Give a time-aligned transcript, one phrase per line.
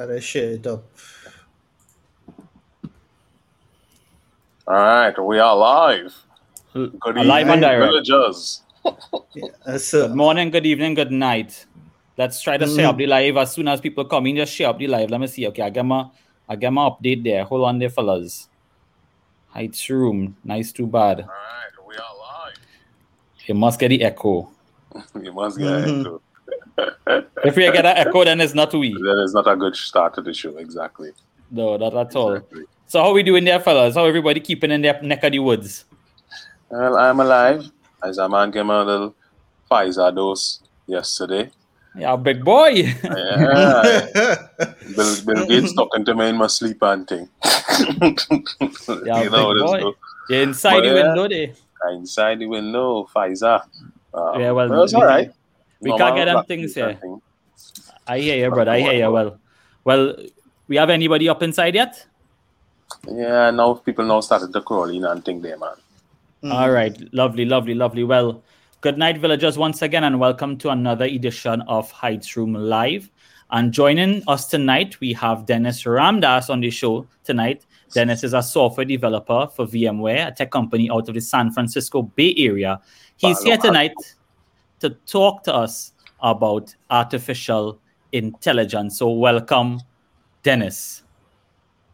[0.00, 0.84] I share it up.
[4.68, 6.14] All right, we are live.
[6.72, 7.90] Good Uh, live evening, and direct.
[8.06, 8.62] villagers.
[9.66, 11.66] Uh, so, Good morning, good evening, good night.
[12.16, 14.36] Let's try to share up the live as soon as people come in.
[14.36, 15.10] Just share up the live.
[15.10, 15.46] Let me see.
[15.48, 16.06] Okay, I get my
[16.48, 17.44] I get my update there.
[17.44, 18.48] Hold on there, fellas.
[19.48, 20.36] Heights room.
[20.44, 21.20] Nice, too bad.
[21.22, 22.14] All right, we are
[22.46, 22.56] live.
[23.46, 24.50] You must get the echo.
[25.22, 25.88] You must get Mhm.
[25.88, 26.20] into
[27.44, 28.92] If we get an echo, then it's not we.
[28.92, 31.12] That is not a good start to the show, exactly.
[31.50, 32.34] No, not at all.
[32.34, 32.64] Exactly.
[32.86, 33.94] So how we doing there, fellas?
[33.94, 35.84] How everybody keeping in their neck of the woods?
[36.70, 37.70] Well, I'm alive.
[38.02, 39.14] As a man came a little
[39.70, 41.50] Pfizer dose yesterday.
[41.96, 42.68] Yeah, big boy.
[43.02, 44.46] Yeah.
[44.94, 47.28] Bill, Bill Gates talking to me in my sleep and thing.
[49.04, 49.80] Yeah, you know, big boy.
[49.80, 49.94] no
[50.28, 50.94] You're inside But the yeah.
[51.14, 51.54] window there.
[51.92, 53.62] inside the window, Pfizer.
[54.14, 55.30] Um, Yeah, well, but it's we- all right.
[55.80, 56.94] we Normal can't get them things here.
[56.94, 57.20] thing.
[58.08, 58.70] I hear you, brother.
[58.70, 59.10] I hear you.
[59.10, 59.38] Well,
[59.84, 60.16] well,
[60.66, 62.06] we have anybody up inside yet?
[63.06, 65.74] Yeah, now people now started to crawl in and think there, man.
[66.42, 66.52] Mm-hmm.
[66.52, 68.04] All right, lovely, lovely, lovely.
[68.04, 68.42] Well,
[68.80, 73.10] good night, villagers, once again, and welcome to another edition of Heights Room Live.
[73.50, 77.66] And joining us tonight, we have Dennis Ramdas on the show tonight.
[77.92, 82.02] Dennis is a software developer for VMware, a tech company out of the San Francisco
[82.02, 82.80] Bay Area.
[83.16, 83.94] He's here tonight
[84.80, 87.80] to talk to us about artificial
[88.12, 88.98] intelligence.
[88.98, 89.80] So, welcome,
[90.42, 91.02] Dennis.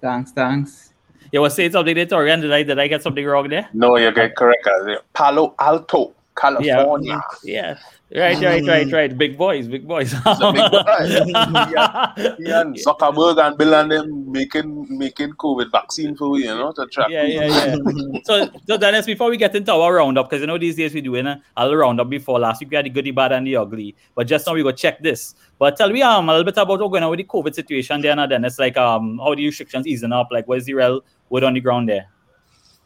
[0.01, 0.93] Thanks, thanks.
[1.33, 2.41] You were saying something there, Torian.
[2.41, 3.69] Did I, did I get something wrong there?
[3.73, 4.67] No, you get correct.
[4.67, 7.21] uh, Palo Alto, California.
[7.43, 7.79] Yeah.
[8.15, 9.19] Right, right, right, right.
[9.19, 10.13] Big boys, big boys.
[10.13, 10.85] a big boy.
[12.39, 16.71] Yeah, and Zuckerberg and Bill and them making making COVID vaccine for you, you know,
[16.73, 17.09] to track.
[17.11, 18.21] yeah, yeah, yeah.
[18.25, 21.01] so, so Dennis, before we get into our roundup, because you know these days we
[21.01, 23.57] doing a, a little roundup before last week we had the goody, bad, and the
[23.57, 23.97] ugly.
[24.15, 25.35] But just now we go check this.
[25.59, 28.01] But tell me um a little bit about what's going on with the COVID situation
[28.01, 28.61] there, now, Dennis.
[28.61, 31.89] Like um how the restrictions easing up, like where's the real word on the ground
[31.89, 32.07] there?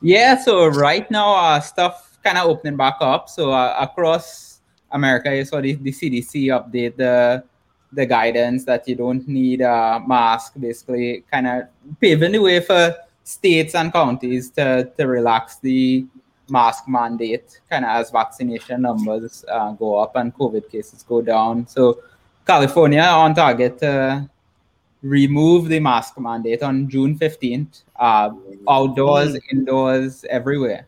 [0.01, 3.29] Yeah, so right now, uh, stuff kind of opening back up.
[3.29, 4.48] So uh, across
[4.91, 7.45] America, you saw the, the CDC update the
[7.93, 11.63] the guidance that you don't need a mask, basically, kind of
[12.01, 12.95] paving the way for
[13.25, 16.05] states and counties to, to relax the
[16.51, 21.67] mask mandate, kind of as vaccination numbers uh, go up and COVID cases go down.
[21.67, 22.01] So
[22.47, 24.29] California on target to
[25.03, 27.83] remove the mask mandate on June 15th.
[27.97, 28.31] Uh,
[28.69, 30.87] outdoors, indoors, everywhere.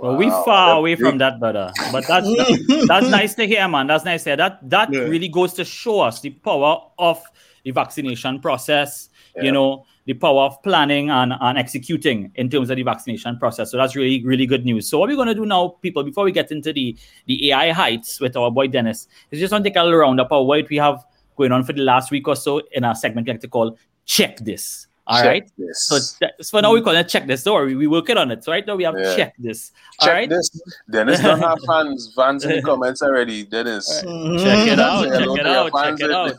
[0.00, 1.72] Well, we Wow, far that's away from that, brother.
[1.92, 3.86] But that's that- that's nice to hear, man.
[3.86, 4.36] That's nice to hear.
[4.36, 5.00] That that Yeah.
[5.00, 7.22] really goes to show us the power of
[7.64, 9.08] the vaccination process.
[9.36, 9.42] Yeah.
[9.44, 13.70] You know, the power of planning and, and executing in terms of the vaccination process.
[13.70, 14.88] So that's really really good news.
[14.88, 16.96] So what we're gonna do now, people, before we get into the
[17.26, 20.32] the AI heights with our boy Dennis, is just want to take a little roundup
[20.32, 21.04] of what we have
[21.36, 23.76] going on for the last week or so in our segment we like to call
[24.04, 24.86] check this.
[25.10, 25.50] All Check right.
[25.58, 25.82] This.
[25.82, 27.42] So, that- so now we call it check this.
[27.42, 28.44] Don't worry, we working on it.
[28.44, 29.16] So right now we have Yeah.
[29.16, 29.72] check this.
[30.00, 30.28] Check all right.
[30.28, 30.48] this.
[30.90, 32.12] Dennis don't have fans.
[32.14, 33.44] Fans in the comments already.
[33.44, 33.86] Dennis.
[33.88, 35.04] Check it out.
[35.04, 35.72] Say Check it out.
[35.74, 36.34] Check it out.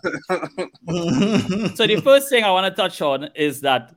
[1.77, 3.93] So the first thing I want to touch on is that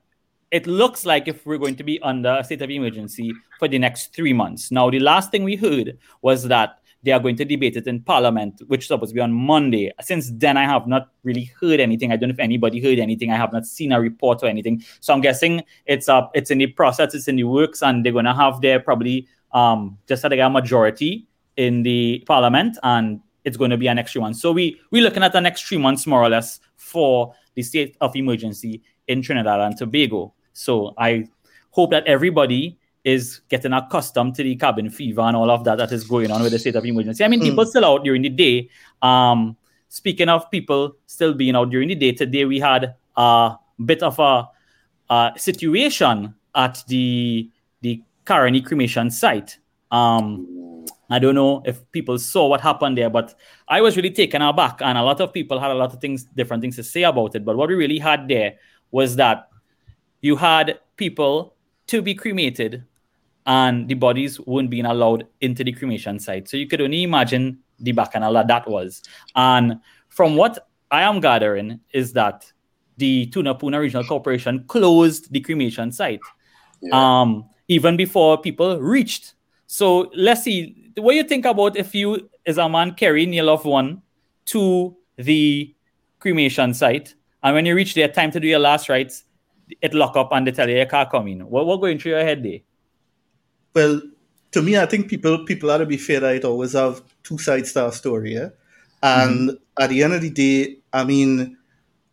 [0.50, 3.78] it looks like if we're going to be under a state of emergency for the
[3.78, 4.70] next three months.
[4.70, 8.00] Now, the last thing we heard was that they are going to debate it in
[8.00, 9.92] Parliament, which is supposed to be on Monday.
[10.00, 12.12] Since then, I have not really heard anything.
[12.12, 13.30] I don't know if anybody heard anything.
[13.30, 14.82] I have not seen a report or anything.
[15.00, 16.30] So I'm guessing it's up.
[16.34, 17.14] It's in the process.
[17.14, 20.50] It's in the works, and they're going to have their probably um just got a
[20.50, 21.26] majority
[21.56, 24.34] in the Parliament, and it's going to be an extra one.
[24.34, 27.96] So we we're looking at the next three months more or less for the state
[28.00, 30.34] of emergency in Trinidad and Tobago.
[30.54, 31.28] So I
[31.70, 35.92] hope that everybody is getting accustomed to the cabin fever and all of that that
[35.92, 37.22] is going on with the state of emergency.
[37.22, 38.70] I mean, people still out during the day.
[39.02, 39.56] Um,
[39.88, 44.18] speaking of people still being out during the day, today we had a bit of
[44.18, 44.48] a,
[45.10, 47.50] a situation at the
[47.82, 49.58] the Caroni cremation site.
[49.90, 53.34] Um, I don't know if people saw what happened there, but
[53.68, 56.24] I was really taken aback, and a lot of people had a lot of things,
[56.24, 57.44] different things to say about it.
[57.44, 58.54] But what we really had there
[58.90, 59.48] was that
[60.22, 61.54] you had people
[61.88, 62.84] to be cremated,
[63.46, 66.48] and the bodies weren't being allowed into the cremation site.
[66.48, 69.02] So you could only imagine the bacchanal that that was.
[69.34, 72.50] And from what I am gathering is that
[72.96, 76.20] the Tunapuna Regional Corporation closed the cremation site
[76.80, 77.20] Yeah.
[77.20, 79.34] um, even before people reached.
[79.66, 80.92] So let's see.
[80.96, 84.02] What you think about if you, as a man, carrying your loved one
[84.46, 85.74] to the
[86.20, 89.24] cremation site, and when you reach there, time to do your last rites,
[89.80, 91.40] it lock up and they tell you your car coming.
[91.40, 92.60] What what going through your head there?
[93.74, 94.00] Well,
[94.52, 97.38] to me, I think people people ought to be fair that it always have two
[97.38, 98.50] sides to our story, yeah.
[99.02, 101.58] And at the end of the day, I mean,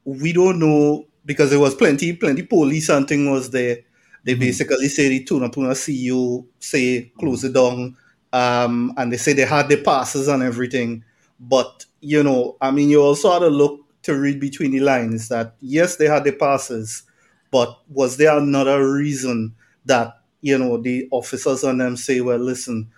[0.04, 3.78] we don't know because there was plenty, plenty police and thing was there.
[4.24, 7.96] They basically say the Tunapuna CEO say close it down,
[8.34, 11.04] um, and they say they had the passes and everything.
[11.40, 15.30] But you know, I mean, you also had to look to read between the lines
[15.30, 17.04] that yes, they had the passes,
[17.52, 19.56] but was there another reason
[19.86, 22.92] that you know the officers on them say, well, listen,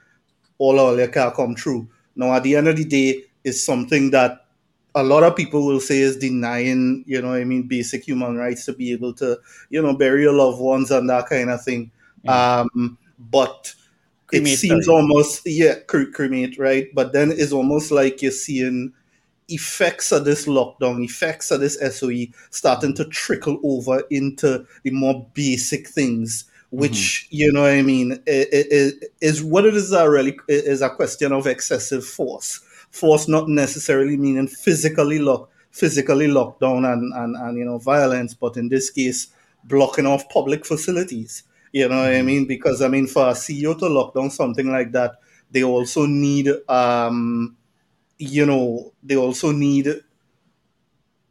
[0.58, 1.88] all our liquor come true.
[2.16, 4.46] Now, at the end of the day, it's something that
[4.96, 8.66] a lot of people will say is denying, you know, I mean, basic human rights
[8.66, 11.92] to be able to, you know, bury your loved ones and that kind of thing.
[12.28, 13.74] Um, but
[14.28, 14.98] Cremate, it seems sorry.
[14.98, 16.94] almost, yeah, cre- cremate, right?
[16.94, 18.94] But then it's almost like you're seeing
[19.50, 25.28] effects of this lockdown, effects of this SOE starting to trickle over into the more
[25.34, 27.36] basic things, which mm-hmm.
[27.36, 28.92] you know, what I mean, i- i- i-
[29.22, 29.92] is what it is.
[29.92, 32.62] A really is a question of excessive force.
[32.90, 38.58] Force not necessarily meaning physically lock, physically lockdown and, and and you know violence, but
[38.58, 39.28] in this case,
[39.64, 41.44] blocking off public facilities.
[41.72, 42.26] You know what I mm-hmm.
[42.26, 42.48] mean?
[42.48, 45.12] Because I mean, for a CEO to lock down something like that,
[45.52, 47.56] they also need um
[48.18, 49.90] you know, they also need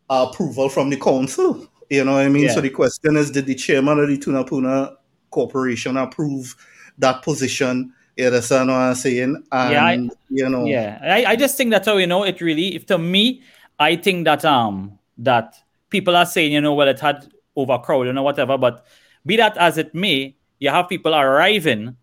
[0.08, 1.66] approval from the council.
[1.90, 2.44] You know what I mean?
[2.44, 2.54] Yeah.
[2.54, 4.96] So the question is, did the chairman of the Tunapuna
[5.32, 6.54] Corporation approve
[6.98, 7.92] that position?
[8.16, 9.42] You understand what I'm saying?
[9.50, 12.40] And, Yeah, I- you know, Yeah, I, I just think that's how you know it
[12.40, 12.76] really.
[12.76, 13.42] If to me,
[13.80, 15.56] I think that um that
[15.90, 17.26] people are saying you know well it had
[17.56, 18.86] overcrowding or whatever, but
[19.26, 21.96] be that as it may, you have people arriving,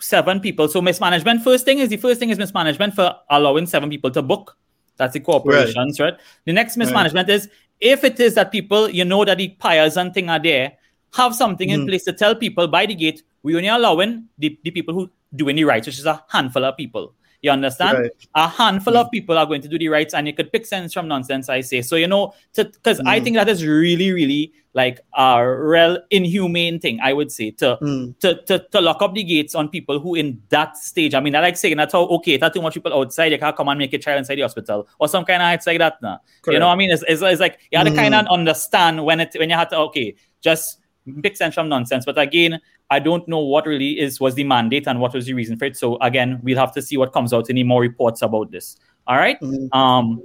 [0.00, 0.68] seven people.
[0.68, 1.42] So mismanagement.
[1.42, 4.56] First thing is the first thing is mismanagement for allowing seven people to book.
[4.96, 6.14] That's the corporations, right?
[6.44, 7.48] The next mismanagement is
[7.80, 10.72] if it is that people you know that the pyres and thing are there,
[11.14, 11.86] have something in hmm.
[11.86, 15.56] place to tell people by the gate we only allowing the, the people who doing
[15.56, 17.14] the rites, which is a handful of people.
[17.42, 17.98] You understand?
[17.98, 18.10] Right.
[18.34, 19.10] A handful of hmm.
[19.10, 21.48] people are going to do the rites, and you could pick sense from nonsense.
[21.48, 21.96] I say so.
[21.96, 23.24] You know, because I hmm.
[23.24, 27.00] think that is really, really like a real inhumane thing.
[27.02, 28.18] I would say to Mm.
[28.20, 31.14] to, to to lock up the gates on people who in that stage.
[31.14, 33.56] I mean, I like saying that's how okay, are too much people outside, you can't
[33.56, 36.00] come and make a child inside the hospital or some kind of heights like that.
[36.02, 36.90] Now, you know what I mean?
[36.90, 39.70] It's, it's, it's like you had to kind of understand when it when you had
[39.70, 40.79] to okay, just
[41.22, 42.04] pick sense from nonsense.
[42.04, 42.60] But again,
[42.90, 45.66] I don't know what really is was the mandate and what was the reason for
[45.66, 45.76] it.
[45.76, 47.50] So again, we'll have to see what comes out.
[47.50, 48.76] Any more reports about this?
[49.06, 49.38] All right.
[49.72, 50.22] Um,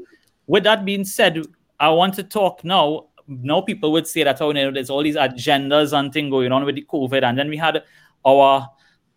[0.47, 1.41] with that being said,
[1.79, 3.07] I want to talk now.
[3.27, 6.51] Now people would say that oh, you know, there's all these agendas and thing going
[6.51, 7.83] on with the COVID, and then we had
[8.25, 8.69] our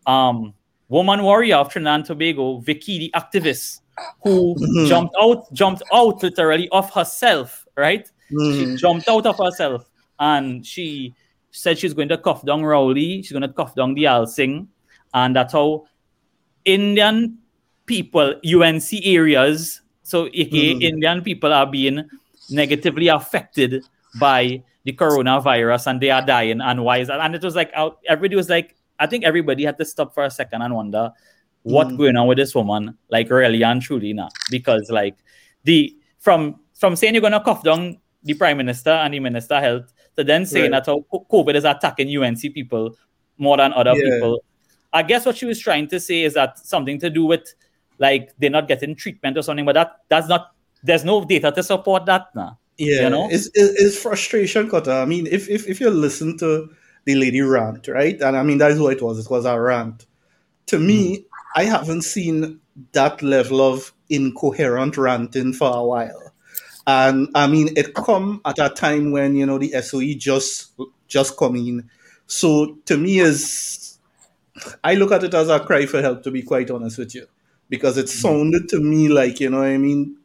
[0.07, 0.55] um
[0.89, 3.81] woman warrior of Trinidad and Tobago, Vicky, the activist,
[4.23, 4.57] who
[4.87, 8.11] jumped out, jumped out literally of herself, right?
[8.31, 9.89] She jumped out of herself
[10.19, 11.15] and she
[11.51, 14.67] said she's going to cuff down Rowley, she's going to cuff down Deyalsingh,
[15.15, 15.87] and that's how
[16.65, 17.39] Indian
[17.87, 20.83] people, UNC areas, so aka mm-hmm.
[20.83, 22.09] Indian people are being
[22.51, 23.85] negatively affected
[24.19, 26.61] by the coronavirus and they are dying.
[26.61, 27.21] And why is that?
[27.21, 27.73] And it was like
[28.09, 31.13] everybody was like, I think everybody had to stop for a second and wonder
[31.63, 31.99] what's mm.
[31.99, 34.29] going on with this woman, like really and truly now.
[34.51, 35.17] Because like
[35.65, 39.63] the from from saying you're gonna cough down the prime minister and the minister of
[39.63, 40.85] health to then saying Right.
[40.85, 42.95] that oh, how COVID is attacking UNC people
[43.39, 44.11] more than other Yeah.
[44.11, 44.43] people.
[44.93, 47.55] I guess what she was trying to say is that something to do with
[47.99, 51.63] like they're not getting treatment or something, but that that's not there's no data to
[51.63, 52.59] support that now.
[52.77, 53.29] Yeah, You know?
[53.29, 54.93] it's, it's, frustration, Kota.
[54.93, 56.69] I mean, if, if if you listen to
[57.07, 59.19] the lady rant, right, and I mean that is what it was.
[59.19, 60.07] It was a rant.
[60.67, 61.23] To me, hmm.
[61.57, 62.61] I haven't seen
[62.93, 66.28] that level of incoherent ranting for a while,
[66.89, 70.73] and I mean it come at a time when you know the SOE just
[71.09, 71.91] just come in.
[72.27, 73.99] So to me, is
[74.85, 76.23] I look at it as a cry for help.
[76.25, 77.27] To be quite honest with you,
[77.69, 80.17] because it sounded to me like you know I mean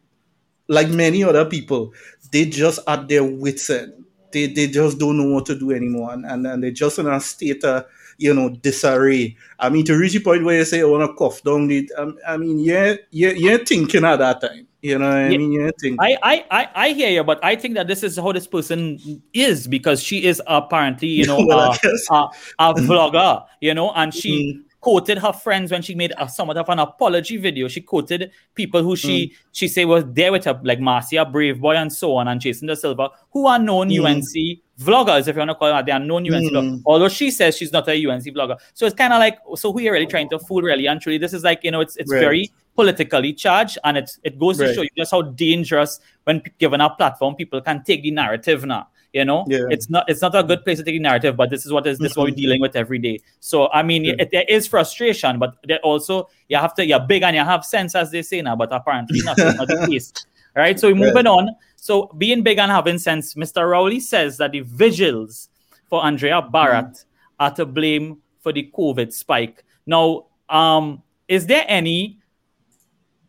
[0.68, 1.94] like many other people,
[2.32, 4.06] they just at their wits end.
[4.32, 7.08] They, they just don't know what to do anymore, and, and, and they're just in
[7.08, 7.86] a state of
[8.18, 9.38] you know disarray.
[9.60, 11.90] I mean, to reach a point where you say, "I want to cough down," the,
[11.98, 14.68] um, I mean, yeah, yeah, you're thinking at that time.
[14.84, 15.98] You know, what I mean, you're thinking.
[16.02, 19.00] I, I, I, I hear you, but I think that this is how this person
[19.34, 21.78] is because she is apparently, you know, Well, I
[22.12, 24.73] a, a, a vlogger, you know, and she mm-hmm.
[24.84, 27.70] Quoted her friends when she made a, somewhat of an apology video.
[27.70, 29.36] She quoted people who she mm.
[29.54, 32.68] she say was there with her, like Marcia Brave Boy and so on, and Jason
[32.68, 34.06] Da Silva, who are known mm.
[34.06, 35.86] UNC vloggers, if you want to call them that.
[35.86, 36.52] They are known UNC mm.
[36.52, 36.82] vloggers.
[36.86, 38.58] Although she says she's not a UNC vlogger.
[38.74, 40.86] So it's kind of like, so who are you really trying to fool, really?
[40.88, 42.20] And truly, this is like, you know, it's it's Right.
[42.20, 46.82] very politically charged, and it it goes to show you just how dangerous when given
[46.82, 48.90] a platform, people can take the narrative now.
[49.14, 49.68] You know, Yeah.
[49.70, 51.86] it's not it's not a good place to take the narrative, but this is what
[51.86, 53.20] is this is what we're dealing with every day.
[53.40, 57.22] So I mean, it, there is frustration, but there also you have to you're big
[57.22, 58.56] and you have sense, as they say now.
[58.56, 60.12] But apparently, not, not the case.
[60.56, 61.56] Right, so we're moving on.
[61.76, 63.70] So being big and having sense, Mr.
[63.70, 65.50] Rowley says that the vigils
[65.90, 67.06] for Andrea Bharatt mm.
[67.40, 69.64] are to blame for the COVID spike.
[69.86, 72.20] Now, um, is there any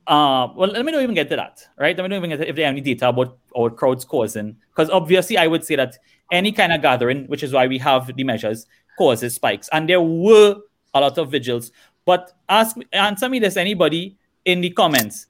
[0.06, 1.96] uh, well, let me not even get to that, right?
[1.96, 4.56] Let me not even get to if there are any data about our crowds causing,
[4.68, 5.96] because obviously I would say that
[6.30, 8.66] any kind of gathering, which is why we have the measures,
[8.98, 10.56] causes spikes, and there were
[10.92, 11.72] a lot of vigils.
[12.04, 15.26] But ask answer me this, anybody in the comments,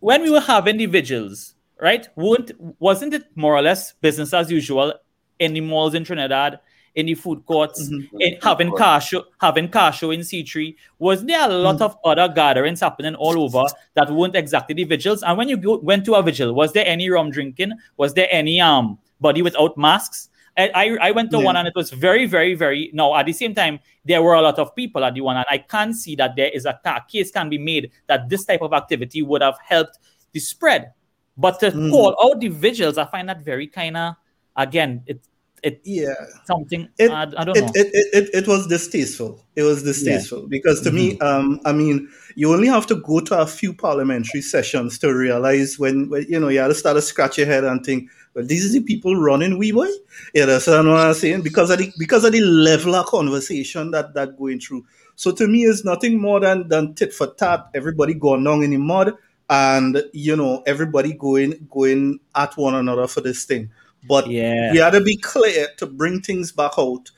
[0.00, 2.06] when we were having the vigils, right?
[2.16, 4.94] Wouldn't wasn't it more or less business as usual
[5.38, 6.60] in the malls in Trinidad?
[6.94, 8.20] In the food courts, mm-hmm.
[8.20, 10.74] in, having car show, having car show in C3.
[10.98, 11.84] Was there a lot mm-hmm.
[11.84, 15.22] of other gatherings happening all over that weren't exactly the vigils?
[15.22, 17.72] And when you go, went to a vigil, was there any rum drinking?
[17.96, 20.28] Was there any um body without masks?
[20.56, 21.44] I, I, I went to yeah.
[21.44, 22.90] one and it was very, very, very.
[22.92, 25.46] No, at the same time, there were a lot of people at the one, and
[25.48, 26.78] I can see that there is a
[27.08, 29.98] case can be made that this type of activity would have helped
[30.32, 30.92] the spread.
[31.36, 31.90] But to mm.
[31.90, 34.16] call out the vigils, I find that very kind of
[34.56, 35.20] again, it
[35.62, 36.14] it yeah.
[36.44, 37.70] something it, I, I, don't it, know.
[37.74, 39.44] it, it, it, it was distasteful.
[39.56, 40.40] It was distasteful.
[40.40, 40.46] Yeah.
[40.48, 40.96] because to mm-hmm.
[40.96, 45.12] me um i mean you only have to go to a few parliamentary sessions to
[45.14, 48.10] realize when, when you know you have to start to scratch your head and think
[48.34, 49.88] well these are the people running we boy
[50.34, 51.42] you understand what i'm saying?
[51.42, 54.84] Because of the because of the level of conversation that that going through.
[55.16, 58.70] So to me it's nothing more than than tit for tat everybody going down in
[58.70, 59.14] the mud
[59.48, 63.70] and you know everybody going going at one another for this thing
[64.06, 64.72] but yeah.
[64.72, 67.10] we had to be clear to bring things back out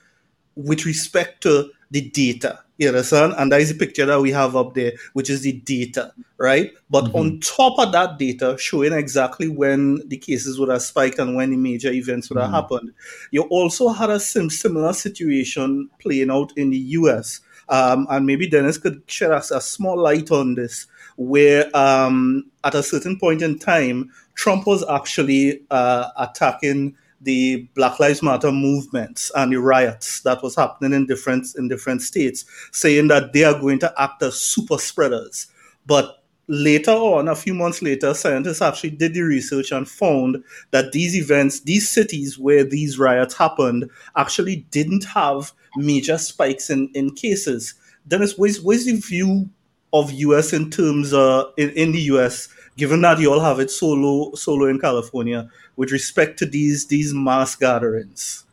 [0.57, 2.59] with respect to the data.
[2.79, 3.35] You understand?
[3.37, 6.73] And that is the picture that we have up there, which is the data, right?
[6.91, 7.17] But mm-hmm.
[7.17, 11.51] on top of that data, showing exactly when the cases would have spiked and when
[11.51, 12.55] the major events would have mm-hmm.
[12.55, 12.93] happened,
[13.31, 17.41] you also had a sim- similar situation playing out in the US.
[17.69, 20.87] Um, and maybe Dennis could shed us a small light on this,
[21.17, 28.01] where um, at a certain point in time, Trump was actually uh, attacking the Black
[28.01, 33.09] Lives Matter movements and the riots that was happening in different in different states, saying
[33.09, 35.47] that they are going to act as super spreaders.
[35.87, 40.93] But later on, a few months later, scientists actually did the research and found that
[40.93, 47.15] these events, these cities where these riots happened, actually didn't have major spikes in, in
[47.15, 47.75] cases.
[48.07, 49.49] Dennis, where's, where's the view
[49.93, 53.71] of US in terms uh, in, in the US given that you all have it
[53.71, 58.45] solo solo in California with respect to these these mass gatherings?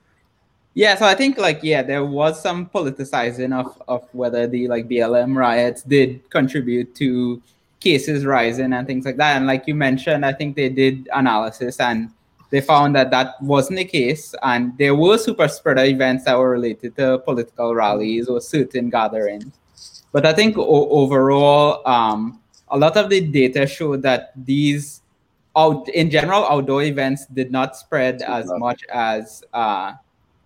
[0.73, 4.87] Yeah, so I think like yeah, there was some politicizing of of whether the like
[4.87, 7.41] BLM riots did contribute to
[7.79, 9.37] cases rising and things like that.
[9.37, 12.11] And like you mentioned, I think they did analysis and
[12.49, 14.33] they found that that wasn't the case.
[14.43, 19.51] And there were super spreader events that were related to political rallies or certain gatherings.
[20.11, 22.39] But I think o- overall, um,
[22.71, 25.01] a lot of the data showed that these
[25.55, 29.93] out in general outdoor events did not spread as much as uh,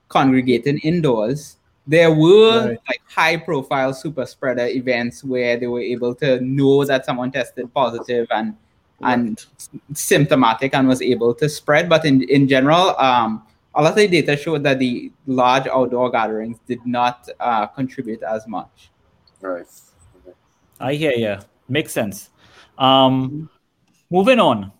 [0.07, 1.57] congregating indoors.
[1.85, 2.79] There were right.
[2.87, 7.73] like high profile super spreader events where they were able to know that someone tested
[7.73, 8.55] positive and
[9.01, 9.13] right.
[9.13, 9.45] and
[9.93, 11.89] symptomatic and was able to spread.
[11.89, 13.43] But in, in general, um,
[13.75, 18.23] a lot of the data showed that the large outdoor gatherings did not uh, contribute
[18.23, 18.89] as much.
[19.41, 19.65] Right.
[20.79, 21.37] I hear you.
[21.67, 22.29] Makes sense.
[22.77, 23.49] Um,
[24.09, 24.71] moving on,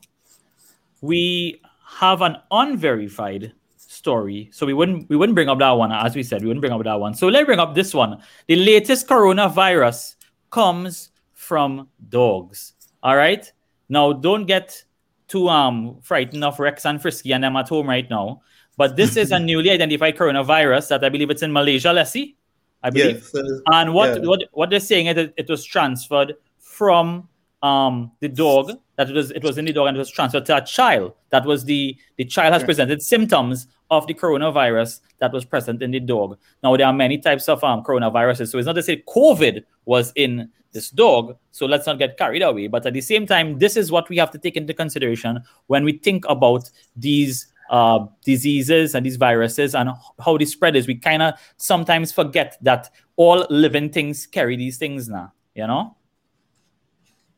[1.02, 6.16] we have an unverified story, so we wouldn't we wouldn't bring up that one as
[6.16, 7.14] we said we wouldn't bring up that one.
[7.14, 8.22] So let's bring up this one.
[8.48, 10.16] The latest coronavirus
[10.50, 12.74] comes from dogs.
[13.02, 13.50] All right.
[13.90, 14.84] Now don't get
[15.28, 18.42] too um frightened of Rex and Frisky and them at home right now.
[18.76, 22.36] But this is a newly identified coronavirus that I believe it's in Malaysia, Leslie.
[22.82, 23.30] I believe.
[23.34, 24.28] Yes, uh, and what, yeah.
[24.28, 26.36] what what they're saying is it, it was transferred
[26.74, 27.30] from
[27.62, 30.46] um, the dog that it was it was in the dog and it was transferred
[30.48, 31.14] to a child.
[31.30, 35.92] That was the the child has presented symptoms of the coronavirus that was present in
[35.92, 36.38] the dog.
[36.62, 40.12] Now there are many types of um, coronaviruses, so it's not to say COVID was
[40.16, 41.38] in this dog.
[41.52, 42.68] So let's not get carried away.
[42.68, 45.84] But at the same time, this is what we have to take into consideration when
[45.86, 49.92] we think about these uh, diseases and these viruses and
[50.24, 50.88] how they spread is.
[50.88, 55.96] We kind of sometimes forget that all living things carry these things now, you know?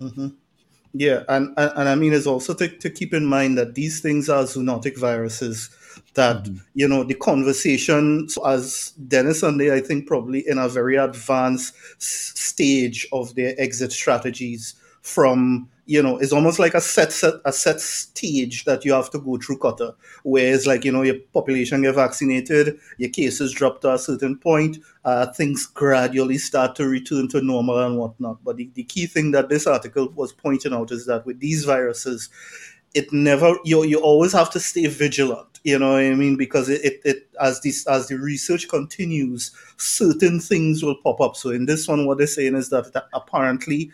[0.01, 0.27] Mm-hmm.
[0.93, 3.99] Yeah, and, and, and I mean, it's also to, to keep in mind that these
[3.99, 5.69] things are zoonotic viruses.
[6.13, 6.57] That mm-hmm.
[6.73, 11.73] you know, the conversation as Dennis and they, I think, probably in a very advanced
[12.01, 14.75] stage of their exit strategies
[15.05, 19.11] from you know, it's almost like a set, set a set stage that you have
[19.11, 19.93] to go through Qatar,
[20.23, 24.35] where it's like, you know, your population get vaccinated, your cases drop to a certain
[24.37, 28.43] point, uh, things gradually start to return to normal and whatnot.
[28.43, 31.65] But the, the key thing that this article was pointing out is that with these
[31.65, 32.29] viruses,
[32.95, 35.59] it never you you always have to stay vigilant.
[35.63, 36.37] You know what I mean?
[36.37, 41.35] Because it, it, it as this as the research continues, certain things will pop up.
[41.35, 43.91] So in this one, what they're saying is that apparently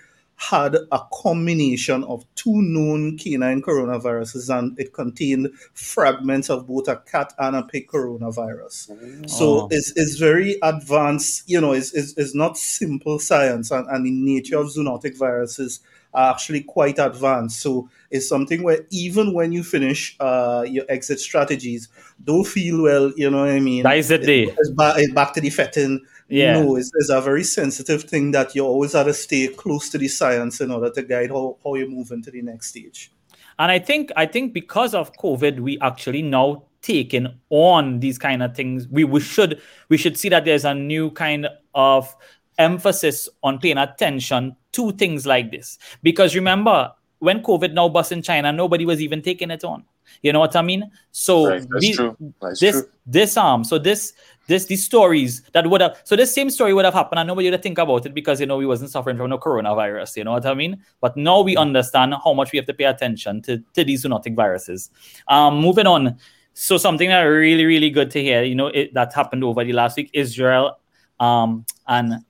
[0.49, 6.95] had a combination of two known canine coronaviruses and it contained fragments of both a
[6.97, 9.29] cat and a pig coronavirus.
[9.29, 9.67] So Oh.
[9.69, 14.11] it's, it's very advanced, you know, it's, it's, it's not simple science and, and the
[14.11, 15.79] nature of zoonotic viruses
[16.13, 17.61] are actually quite advanced.
[17.61, 21.87] So it's something where even when you finish uh, your exit strategies,
[22.23, 23.83] don't feel well, you know what I mean?
[23.83, 24.43] That is the day.
[24.57, 26.01] It's back, it's back to the fetting.
[26.31, 26.61] Yeah.
[26.61, 29.97] No, it's, it's a very sensitive thing that you always have to stay close to
[29.97, 33.11] the science in order to guide how, how you move into the next stage.
[33.59, 38.41] And I think I think because of COVID, we actually now taking on these kind
[38.41, 38.87] of things.
[38.87, 42.15] We we should we should see that there's a new kind of
[42.57, 45.77] emphasis on paying attention to things like this.
[46.01, 49.83] Because remember, when COVID now bust in China, nobody was even taking it on.
[50.23, 50.89] You know what I mean?
[51.11, 52.17] So Right, that's we- true.
[52.41, 52.89] That's this true.
[53.05, 54.13] this um so this
[54.51, 57.49] this these stories that would have so this same story would have happened and nobody
[57.49, 60.33] would think about it because you know we wasn't suffering from no coronavirus you know
[60.33, 60.77] what i mean?
[60.99, 64.35] But now we understand how much we have to pay attention to, to these zoonotic
[64.35, 64.89] viruses.
[65.27, 66.17] Um moving on.
[66.53, 69.73] So something that really really good to hear you know it, that happened over the
[69.73, 70.79] last week israel
[71.19, 72.23] um and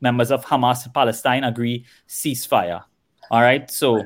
[0.00, 2.82] members of hamas palestine agree ceasefire.
[3.30, 3.70] All right?
[3.70, 4.02] So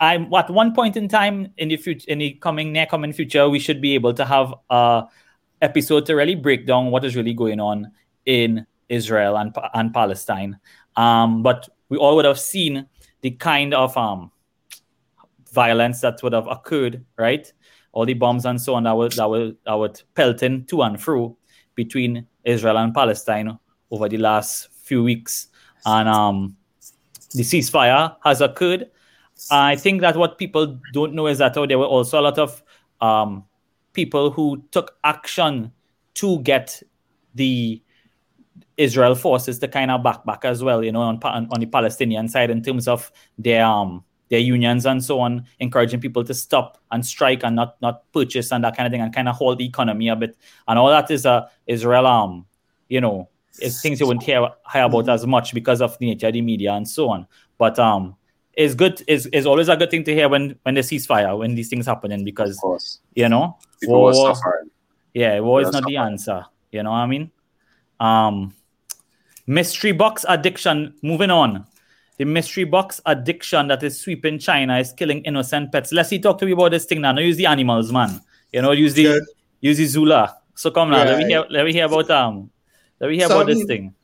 [0.00, 3.48] I'm at one point in time in the future, in the coming near coming future,
[3.48, 5.04] we should be able to have a
[5.62, 7.90] episode to really break down what is really going on
[8.26, 10.58] in Israel and and Palestine.
[10.96, 12.86] Um, but we all would have seen
[13.22, 14.30] the kind of um,
[15.52, 17.50] violence that would have occurred, right?
[17.92, 21.00] All the bombs and so on that would that would that would pelting to and
[21.00, 21.36] fro
[21.74, 23.58] between Israel and Palestine
[23.90, 25.48] over the last few weeks,
[25.86, 26.56] and um,
[27.34, 28.90] the ceasefire has occurred.
[29.50, 32.38] I think that what people don't know is that oh, there were also a lot
[32.38, 32.62] of
[33.00, 33.44] um,
[33.92, 35.72] people who took action
[36.14, 36.82] to get
[37.34, 37.82] the
[38.76, 42.28] Israel forces to kind of back back as well, you know, on, on the Palestinian
[42.28, 46.78] side in terms of their um, their unions and so on, encouraging people to stop
[46.90, 49.58] and strike and not not purchase and that kind of thing, and kind of hold
[49.58, 50.36] the economy a bit.
[50.68, 52.46] And all that is uh, Israel, um,
[52.88, 53.28] you know,
[53.60, 56.42] is things you wouldn't hear, hear about as much because of the nature of the
[56.42, 57.26] media and so on.
[57.58, 58.16] But um,
[58.54, 59.02] it's good.
[59.06, 61.86] is is always a good thing to hear when when the ceasefire when these things
[61.86, 63.00] happening because Of course.
[63.14, 64.34] you know People war-
[65.14, 66.44] yeah, war is That's not the answer.
[66.70, 67.30] You know what I mean?
[68.00, 68.54] Um,
[69.46, 70.94] mystery box addiction.
[71.02, 71.66] Moving on,
[72.18, 75.92] the mystery box addiction that is sweeping China is killing innocent pets.
[75.92, 76.18] Let's see.
[76.18, 77.12] Talk to me about this thing now.
[77.12, 78.20] No use the animals, man.
[78.52, 79.22] You know, use the Good.
[79.60, 80.36] use the Zula.
[80.54, 81.04] So come now.
[81.04, 81.44] Let me hear.
[81.50, 82.50] Let me hear about um.
[83.00, 83.94] Let me hear So, about I this thing.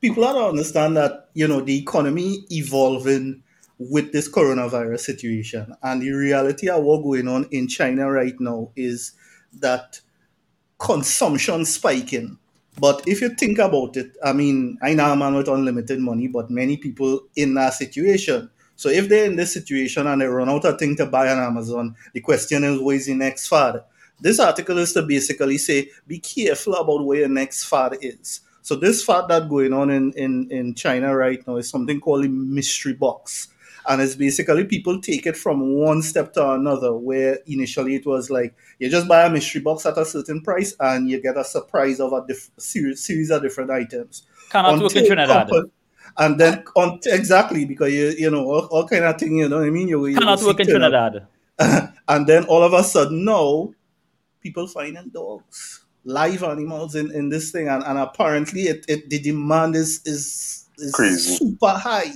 [0.00, 3.42] people have to understand that you know the economy evolving
[3.78, 5.74] with this coronavirus situation.
[5.82, 9.12] And the reality of what going on in china right now is
[9.60, 10.00] that
[10.78, 12.38] consumption spiking.
[12.78, 16.28] But if you think about it i mean i know a man with unlimited money
[16.28, 18.50] but many people in that situation.
[18.78, 21.38] So if they're in this situation and they run out of thing to buy on
[21.38, 23.82] amazon the question is what is the next fad?
[24.20, 28.40] This article is to basically say be careful about where your next fad is.
[28.62, 32.24] So this fad that going on in, in, in China right now is something called
[32.24, 33.48] a mystery box.
[33.88, 38.30] And it's basically people take it from one step to another, where initially it was
[38.30, 41.44] like you just buy a mystery box at a certain price and you get a
[41.44, 44.26] surprise of a diff- series, series of different items.
[44.50, 45.48] Cannot work in Until Trinidad.
[45.48, 45.70] compa-
[46.18, 49.58] And then on exactly because you you know all, all kind of thing you know
[49.58, 50.80] what I mean you, you Cannot see work in turn.
[50.80, 51.26] Trinidad.
[52.08, 53.72] and then all of a sudden now
[54.40, 59.18] people finding dogs live animals in, in this thing and, and apparently it, it the
[59.18, 61.36] demand is is, is Crazy.
[61.36, 62.12] super high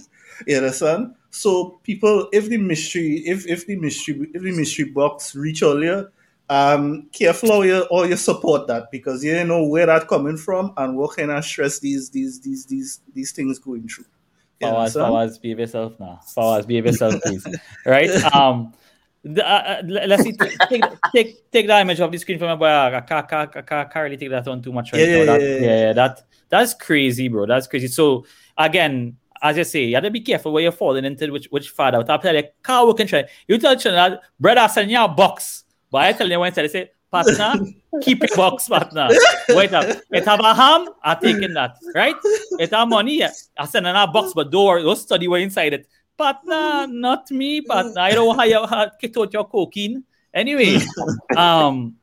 [0.46, 5.35] you understand so people if the mystery if if the mystery if the mystery box
[5.35, 6.11] reach earlier
[6.49, 10.37] um careful how you how you support that because you don't know where that coming
[10.37, 14.05] from and what kind of stress these these these these these things going through
[14.61, 14.95] Fawaz?
[14.95, 16.21] Fawaz, behave yourself now.
[16.37, 17.47] Fawaz, behave yourself, please.
[17.87, 18.11] right?
[18.35, 18.75] Um,
[19.23, 20.33] the, uh, uh, let's see.
[20.33, 22.66] Take, take, take, take that image off the screen from my boy.
[22.66, 25.19] I can't, can't, can't, can't really take that on too much right Yeah, now.
[25.19, 25.81] yeah, That, yeah, yeah.
[25.81, 27.47] yeah, that, that's crazy, bro.
[27.47, 27.88] That's crazy.
[27.88, 31.46] So, again, as you say, you have to be careful where you're falling into which
[31.46, 32.11] which fad out.
[32.11, 33.24] I'll tell you, car working try.
[33.48, 35.64] You tell Trinidad, brother, send you a box.
[35.90, 37.55] But I tell you when I say, partner,
[38.03, 39.09] keep your box, partner.
[39.48, 39.96] Wait up.
[40.11, 41.76] It have a ham, I'm taking that.
[41.94, 42.14] Right?
[42.59, 43.24] It have money.
[43.24, 45.88] I send in a box, but worry, don't study what inside it.
[46.16, 48.00] Partner, not me, partner.
[48.00, 50.05] I don't want you to your cocaine.
[50.33, 50.79] Anyway,
[51.37, 51.96] um,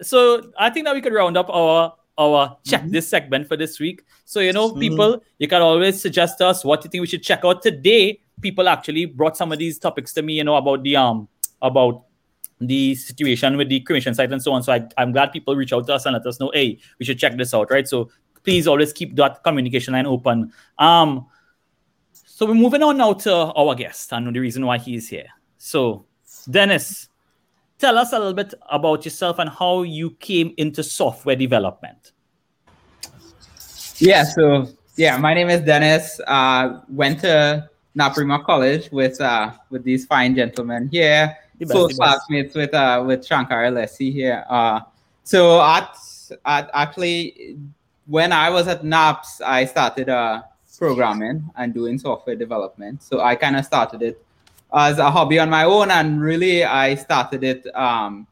[0.00, 2.90] so I think that we could round up our our check Mhm.
[2.90, 4.02] this segment for this week.
[4.24, 7.44] So you know, people, you can always suggest us what you think we should check
[7.44, 8.20] out today.
[8.40, 11.28] People actually brought some of these topics to me, you know, about the um
[11.62, 12.04] about
[12.60, 14.62] the situation with the cremation site and so on.
[14.64, 17.06] So I, I'm glad people reach out to us and let us know, hey, we
[17.06, 17.86] should check this out, right?
[17.86, 18.10] So
[18.42, 20.52] please always keep that communication line open.
[20.78, 21.26] Um,
[22.12, 25.26] so we're moving on now to our guest and the reason why he's here.
[25.56, 26.06] So,
[26.50, 27.08] Dennis,
[27.78, 32.12] tell us a little bit about yourself and how you came into software development.
[33.98, 36.20] Yeah, so yeah, my name is Dennis.
[36.26, 41.36] Uh, went to Naparima College with uh, with these fine gentlemen here.
[41.66, 44.44] So classmates with uh, with Shankar Alessi here.
[44.48, 44.80] Uh,
[45.24, 45.96] so at,
[46.44, 47.56] at actually
[48.06, 50.42] when I was at NAPS, I started uh,
[50.78, 53.02] programming and doing software development.
[53.02, 54.24] So I kind of started it
[54.74, 58.26] as a hobby on my own, and really I started it um,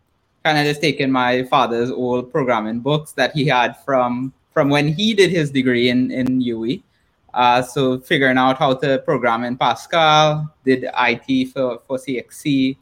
[0.45, 4.89] kind of just taking my father's old programming books that he had from from when
[4.89, 6.83] he did his degree in in UWI.
[7.35, 12.77] Uh, so figuring out how to program in Pascal, did IT for for CXC,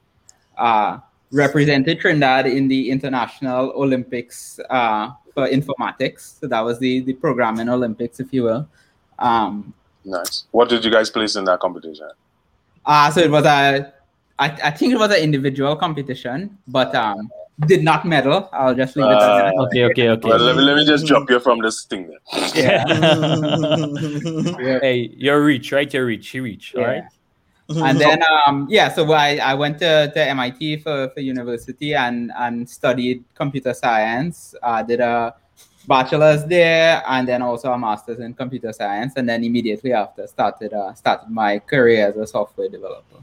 [0.59, 0.99] uh,
[1.33, 6.39] represented Trinidad in the International Olympics uh, for informatics.
[6.41, 8.69] So that was the the programming Olympics, if you will.
[9.19, 10.45] Um, nice.
[10.53, 12.11] What did you guys place in that competition?
[12.87, 13.93] Uh, so it was a,
[14.39, 17.31] I, I think it was an individual competition, but um,
[17.67, 18.49] did not medal.
[18.53, 19.55] I'll just leave it uh, at that.
[19.55, 20.29] Okay, okay, okay.
[20.29, 22.19] Well, let, me, let me just drop you from this thing then.
[22.55, 22.85] Yeah.
[24.81, 25.93] hey, your reach, right?
[25.93, 26.81] Your reach, your reach, yeah.
[26.81, 27.05] all right?
[27.69, 32.31] and then um, yeah so I, I went to, to mit for, for university and
[32.37, 35.35] and studied computer science uh, did a
[35.87, 40.73] bachelor's there and then also a master's in computer science and then immediately after started
[40.73, 43.19] uh, started my career as a software developer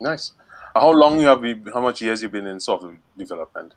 [0.00, 0.32] nice
[0.74, 3.74] how long you have been how much years you've been in software development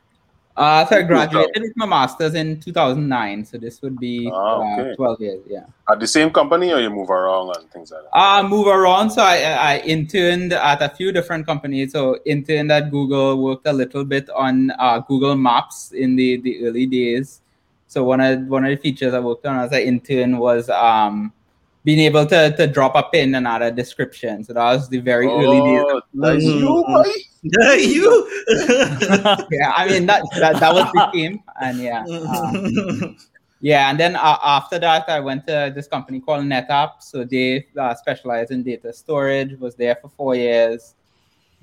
[0.56, 3.44] uh, so I graduated with my master's in 2009.
[3.44, 4.92] So this would be ah, uh, okay.
[4.92, 5.40] uh, 12 years.
[5.46, 5.66] Yeah.
[5.90, 8.18] At the same company, or you move around and things like that?
[8.18, 9.10] Uh, move around.
[9.10, 11.92] So I, I interned at a few different companies.
[11.92, 16.66] So interned at Google, worked a little bit on uh, Google Maps in the, the
[16.66, 17.42] early days.
[17.86, 21.32] So one of one of the features I worked on as an intern was um,
[21.86, 24.42] being able to, to drop a pin and add a description.
[24.42, 26.02] So that was the very oh, early days.
[26.14, 26.58] That's mm-hmm.
[26.58, 27.10] you, boy.
[27.42, 28.28] Yeah, you.
[29.52, 33.16] yeah, I mean that, that that was the team, and yeah, um,
[33.60, 33.88] yeah.
[33.88, 37.02] And then uh, after that, I went to this company called NetApp.
[37.02, 39.56] So they uh, specialize in data storage.
[39.60, 40.94] Was there for four years.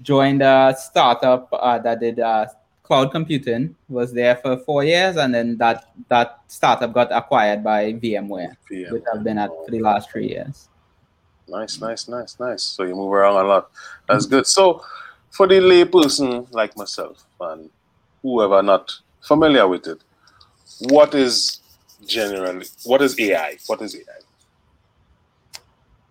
[0.02, 2.48] Joined a startup uh, that did uh,
[2.84, 7.94] cloud computing was there for four years, and then that that startup got acquired by
[7.94, 8.92] VMware, VMware.
[8.92, 10.70] which I've been at for the last three years.
[11.48, 12.64] Nice, nice, nice, nice.
[12.64, 13.70] So you move around a lot.
[14.08, 14.48] That's good.
[14.48, 14.84] So
[15.32, 17.70] for the layperson like myself and
[18.22, 18.92] whoever not
[19.22, 20.00] familiar with it,
[20.80, 21.60] what is
[22.06, 23.58] generally what is AI?
[23.68, 24.20] What is AI?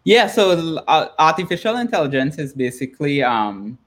[0.05, 3.79] Yeah, so uh, artificial intelligence is basically um,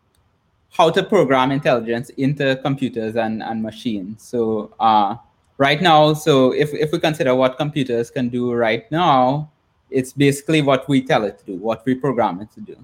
[0.71, 4.23] how to program intelligence into computers and, and machines.
[4.23, 5.15] So uh,
[5.57, 9.51] right now, so if, if we consider what computers can do right now,
[9.89, 12.75] it's basically what we tell it to do, what we program it to do.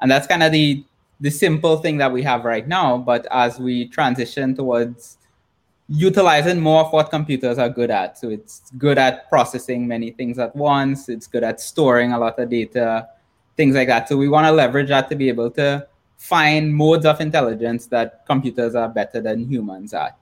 [0.00, 0.84] And that's kind of the
[1.20, 2.96] the simple thing that we have right now.
[2.96, 5.18] But as we transition towards
[5.86, 10.38] utilizing more of what computers are good at, so it's good at processing many things
[10.38, 13.08] at once, it's good at storing a lot of data,
[13.56, 14.08] things like that.
[14.08, 15.86] So we want to leverage that to be able to
[16.20, 20.18] find modes of intelligence that computers are better than humans at.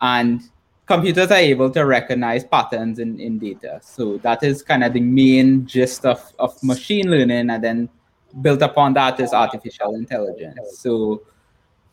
[0.00, 0.42] And
[0.86, 3.78] computers are able to recognize patterns in, in data.
[3.80, 7.48] So that is kind of the main gist of, of machine learning.
[7.48, 7.88] And then
[8.42, 10.58] built upon that is artificial intelligence.
[10.78, 11.22] So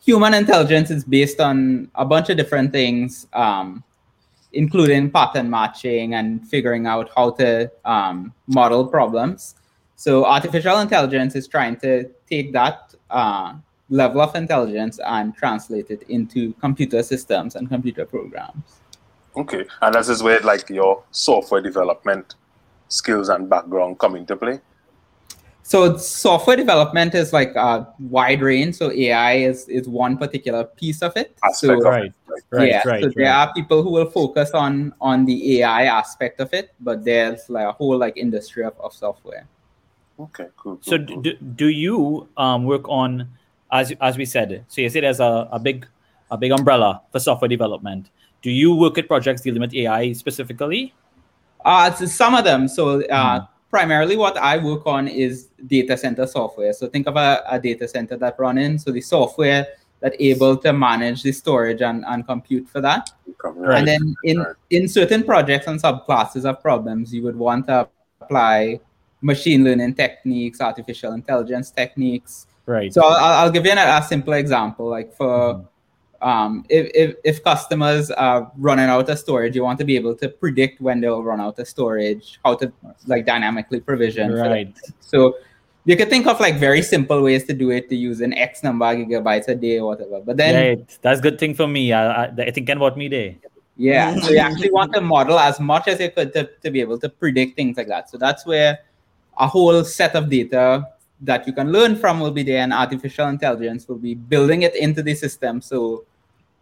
[0.04, 3.84] human intelligence is based on a bunch of different things, um,
[4.52, 9.54] including pattern matching and figuring out how to um, model problems.
[9.98, 13.54] So artificial intelligence is trying to take that uh,
[13.90, 18.78] level of intelligence and translate it into computer systems and computer programs.
[19.36, 22.36] Okay, and this is where like your software development
[22.86, 24.60] skills and background come into play.
[25.64, 28.76] So software development is like a wide range.
[28.76, 31.36] So AI is is one particular piece of it.
[31.42, 32.12] Aspect so, of right,
[32.52, 32.82] right, yeah.
[32.86, 33.02] right.
[33.02, 33.16] So right.
[33.16, 37.50] there are people who will focus on on the AI aspect of it, but there's
[37.50, 39.48] like a whole like industry of, of software.
[40.18, 40.76] Okay, cool.
[40.76, 41.22] cool so cool.
[41.22, 43.28] Do, do you um, work on
[43.72, 44.64] as as we said?
[44.68, 45.86] So you see there's a, a big
[46.30, 48.10] a big umbrella for software development.
[48.42, 50.94] Do you work at projects dealing with AI specifically?
[51.64, 52.68] Uh, some of them.
[52.68, 53.48] So uh, mm.
[53.70, 56.72] primarily what I work on is data center software.
[56.72, 58.78] So think of a, a data center that running.
[58.78, 59.66] So the software
[60.00, 63.10] that able to manage the storage and, and compute for that.
[63.42, 63.78] Right.
[63.78, 64.54] And then in, right.
[64.70, 67.88] in certain projects and subclasses of problems, you would want to
[68.20, 68.80] apply
[69.20, 72.92] machine learning techniques, artificial intelligence techniques, Right.
[72.92, 74.90] So I'll, I'll give you a, a simple example.
[74.90, 75.64] Like for
[76.20, 80.14] um, if, if if customers are running out of storage, you want to be able
[80.16, 82.70] to predict when they'll run out of storage, how to
[83.06, 84.34] like dynamically provision.
[84.34, 84.76] right.
[85.00, 85.36] So
[85.86, 88.62] you could think of like very simple ways to do it to use an X
[88.62, 90.20] number of gigabytes a day or whatever.
[90.20, 90.98] But then right.
[91.00, 91.94] That's good thing for me.
[91.94, 93.38] I, I, I thinking about me day.
[93.78, 96.82] yeah, so you actually want to model as much as you could to, to be
[96.82, 98.10] able to predict things like that.
[98.10, 98.80] So that's where
[99.38, 100.88] a whole set of data
[101.20, 104.74] that you can learn from will be there, and artificial intelligence will be building it
[104.76, 106.04] into the system so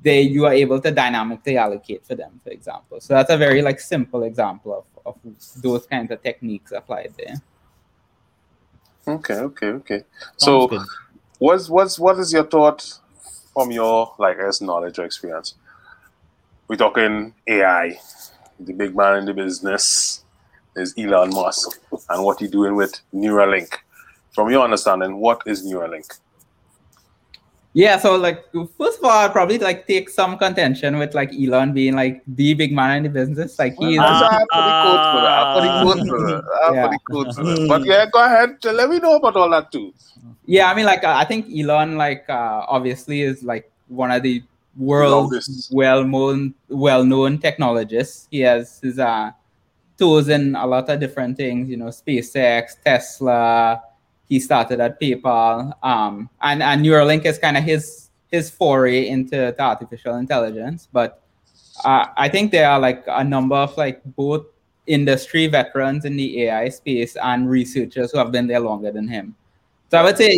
[0.00, 3.00] they you are able to dynamically allocate for them, for example.
[3.00, 7.34] So that's a very like simple example of, of those kinds of techniques applied there.
[9.08, 10.04] Okay, okay, okay.
[10.36, 10.82] Sounds So, good.
[11.38, 12.98] what's what's what is your thought
[13.54, 15.54] from your like as knowledge or experience?
[16.68, 17.98] We're talking AI,
[18.58, 20.24] the big man in the business
[20.76, 23.74] is Elon Musk, and what he's doing with Neuralink.
[24.34, 26.18] From your understanding, what is Neuralink?
[27.72, 28.44] Yeah, so like
[28.78, 32.54] first of all, I'd probably like take some contention with like Elon being like the
[32.54, 33.58] big man in the business.
[33.58, 35.40] Like he is I put the quotes for that.
[35.42, 36.74] I put the quotes for that.
[36.74, 36.86] Yeah.
[36.86, 37.68] put the quotes for that.
[37.68, 38.64] But yeah, go ahead.
[38.64, 39.92] Let me know about all that too.
[40.46, 44.22] Yeah, I mean, like uh, I think Elon, like uh, obviously, is like one of
[44.22, 44.42] the
[44.76, 48.28] world's well-known, well-known technologists.
[48.30, 49.32] He has his uh,
[49.98, 51.68] toes in a lot of different things.
[51.68, 53.82] You know, SpaceX, Tesla.
[54.28, 59.52] He started at PayPal, um, and and Neuralink is kind of his his foray into
[59.52, 60.88] to artificial intelligence.
[60.92, 61.22] But
[61.84, 64.46] uh, I think there are like a number of like both
[64.86, 69.34] industry veterans in the AI space and researchers who have been there longer than him.
[69.90, 70.30] So I would say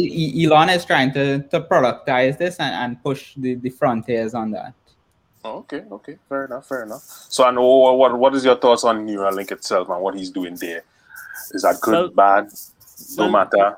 [0.43, 4.75] Elon is trying to, to productize this and, and push the, the frontiers on that.
[5.57, 7.03] Okay, okay, fair enough, fair enough.
[7.29, 10.57] So, I know what what is your thoughts on Neuralink itself and what he's doing
[10.57, 10.83] there?
[11.53, 12.49] Is that good, Well- bad?
[13.17, 13.77] No well- matter.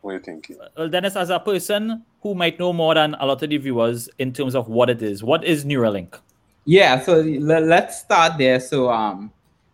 [0.00, 0.56] What are you thinking?
[0.76, 4.06] Well, Dennis, as a person who might know more than a lot of the viewers
[4.18, 6.18] in terms of what it is, what is Neuralink?
[6.66, 8.60] Yeah, so le- let's start there.
[8.60, 9.32] So um,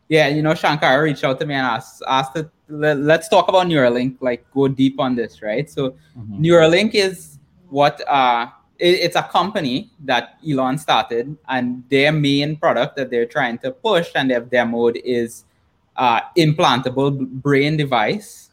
[0.08, 3.48] yeah, you know, Shankar reached out to me and asked asked to, let, let's talk
[3.48, 5.68] about Neuralink, like go deep on this, right?
[5.68, 5.94] So
[6.30, 7.38] Neuralink is
[7.68, 13.26] what uh it- it's a company that Elon started, and their main product that they're
[13.26, 15.44] trying to push and they've demoed is
[15.96, 18.50] uh, implantable brain device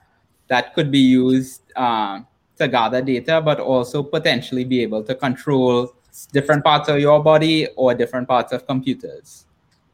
[0.47, 2.19] that could be used uh,
[2.57, 5.93] to gather data, but also potentially be able to control
[6.33, 9.45] different parts of your body or different parts of computers.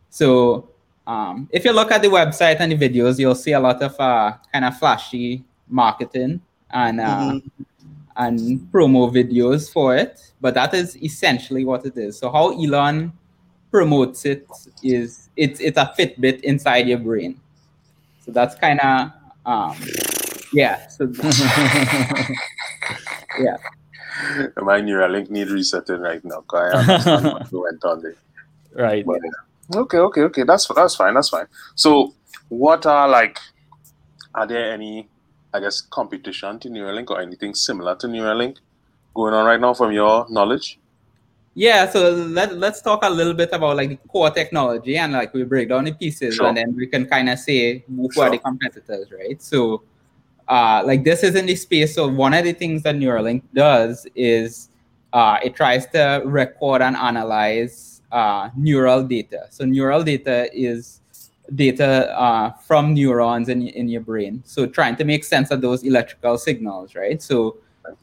[0.10, 0.69] So
[1.06, 4.00] um, if you look at the website and the videos, you'll see a lot of
[4.00, 6.41] uh, kind of flashy marketing
[6.72, 7.39] and uh,
[8.17, 10.19] and promo videos for it.
[10.41, 12.17] But that is essentially what it is.
[12.17, 13.13] So how Elon
[13.71, 14.47] promotes it
[14.84, 17.39] is it's it's a Fitbit inside your brain.
[18.26, 19.12] So that's kind of
[19.45, 19.76] um,
[20.54, 20.88] yeah.
[20.88, 21.06] So
[23.39, 23.58] yeah.
[24.62, 26.41] My Neuralink need resetting right now.
[26.41, 28.15] 'cause I understand what went on there.
[28.76, 29.06] Right.
[29.06, 29.80] But, yeah.
[29.82, 30.43] Okay, okay, okay.
[30.43, 31.13] That's that's fine.
[31.13, 31.45] That's fine.
[31.76, 32.15] So,
[32.49, 33.38] what are like?
[34.34, 35.08] Are there any,
[35.54, 38.58] I guess, competition to Neuralink or anything similar to Neuralink
[39.13, 40.80] going on right now from your knowledge?
[41.56, 45.34] Yeah, so let, let's talk a little bit about like the core technology and like
[45.36, 46.48] we break down the pieces Sure.
[46.48, 48.26] and then we can kind of say who Sure.
[48.26, 49.39] are the competitors, right?
[49.42, 49.84] So
[50.48, 51.94] uh, like this is in the space.
[51.94, 54.70] So one of the things that Neuralink does is
[55.13, 59.46] uh, it tries to record and analyze uh, neural data.
[59.52, 61.02] So neural data is
[61.56, 64.42] data uh, from neurons in, in your brain.
[64.46, 67.22] So trying to make sense of those electrical signals, right?
[67.22, 67.58] So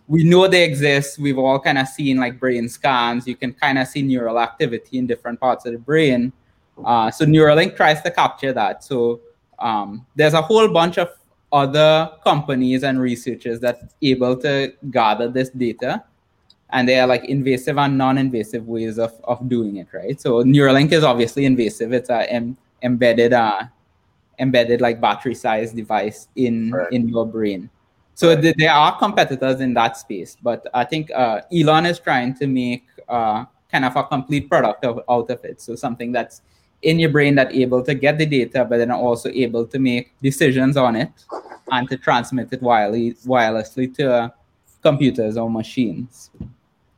[0.08, 1.18] we know they exist.
[1.18, 3.26] We've all kind of seen like brain scans.
[3.26, 6.32] You can kind of see neural activity in different parts of the brain.
[6.84, 8.84] Uh, so Neuralink tries to capture that.
[8.84, 9.20] So
[9.58, 11.08] um, there's a whole bunch of
[11.52, 16.04] other companies and researchers that able to gather this data,
[16.70, 20.20] and they are like invasive and non-invasive ways of, of doing it, right?
[20.20, 21.92] So Neuralink is obviously invasive.
[21.92, 23.62] It's a em- embedded uh,
[24.38, 26.92] embedded like battery size device in Right.
[26.92, 27.70] in your brain.
[28.14, 32.34] So th- there are competitors in that space, but I think uh, Elon is trying
[32.34, 35.60] to make uh, kind of a complete product of, out of it.
[35.60, 36.42] So something that's
[36.82, 40.12] in your brain that able to get the data, but then also able to make
[40.20, 41.10] decisions on it
[41.70, 44.28] and to transmit it wirely, wirelessly to uh,
[44.82, 46.30] computers or machines.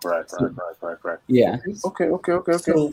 [0.05, 1.19] Right, right, right, right, right.
[1.29, 1.59] Yeah.
[1.85, 2.73] Okay, okay, okay, okay.
[2.73, 2.93] So,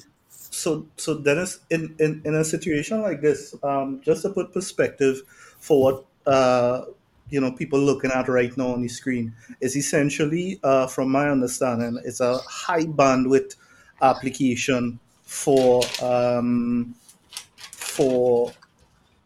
[0.50, 5.22] so, so Dennis, in, in, in a situation like this, um, just to put perspective
[5.60, 6.86] for what uh,
[7.30, 11.30] you know people looking at right now on the screen is essentially, uh, from my
[11.30, 13.56] understanding, it's a high bandwidth
[14.02, 16.96] application for um,
[17.72, 18.52] for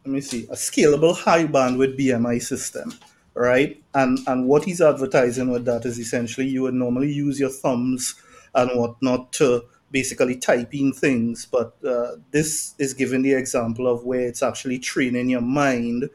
[0.05, 2.93] let me see a scalable high bandwidth BMI system.
[3.35, 3.81] right?
[3.93, 8.15] And and what he's advertising with that is essentially you would normally use your thumbs
[8.55, 14.27] and whatnot to basically typing things, but uh, this is giving the example of where
[14.27, 16.09] it's actually training your mind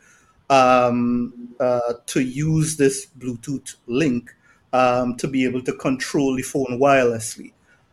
[0.51, 4.35] um, uh, to use this Bluetooth link
[4.73, 7.53] um, to be able to control the phone wirelessly.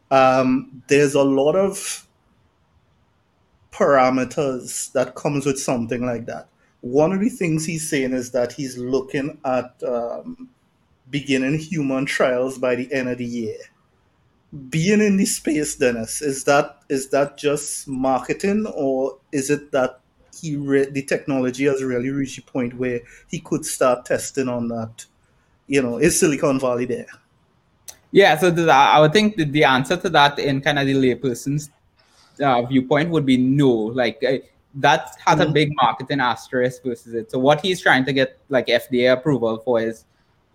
[0.09, 2.07] Um, there's a lot of
[3.71, 6.49] parameters that comes with something like that.
[6.81, 10.49] One of the things he's saying is that he's looking at um,
[11.09, 13.57] beginning human trials by the end of the year.
[14.69, 19.99] Being in the space, Dennis, is that is that just marketing, or is it that
[20.39, 24.67] he re- the technology has really reached a point where he could start testing on
[24.69, 25.05] that?
[25.67, 27.07] You know, is Silicon Valley there?
[28.11, 30.93] Yeah, so the, I would think the, the answer to that in kind of the
[30.93, 31.69] layperson's
[32.41, 33.69] uh, viewpoint would be no.
[33.69, 34.37] Like uh,
[34.75, 35.49] that has mm-hmm.
[35.49, 37.31] a big marketing asterisk versus it.
[37.31, 40.05] So what he's trying to get like FDA approval for is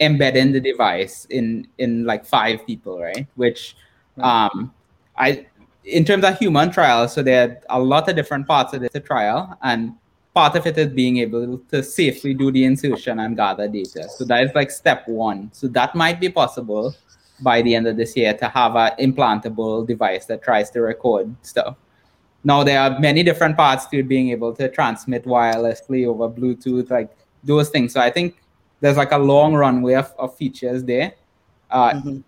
[0.01, 3.27] embedding the device in in like five people, right?
[3.35, 3.77] Which
[4.23, 4.73] um
[5.17, 5.47] I
[5.85, 9.01] in terms of human trials, so there are a lot of different parts of the
[9.01, 9.95] trial, and
[10.35, 14.09] part of it is being able to safely do the insertion and gather data.
[14.09, 15.51] So that is like step one.
[15.53, 16.95] So that might be possible
[17.41, 21.35] by the end of this year to have an implantable device that tries to record
[21.43, 21.77] stuff.
[22.45, 27.11] Now there are many different parts to being able to transmit wirelessly over Bluetooth, like
[27.43, 27.93] those things.
[27.93, 28.41] So I think
[28.81, 31.15] there's like a long runway of, of features there.
[31.71, 32.19] Uh, mm-hmm.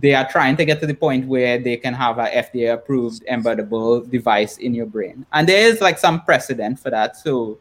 [0.00, 3.24] They are trying to get to the point where they can have a FDA approved
[3.26, 7.16] embeddable device in your brain, and there is like some precedent for that.
[7.16, 7.58] So,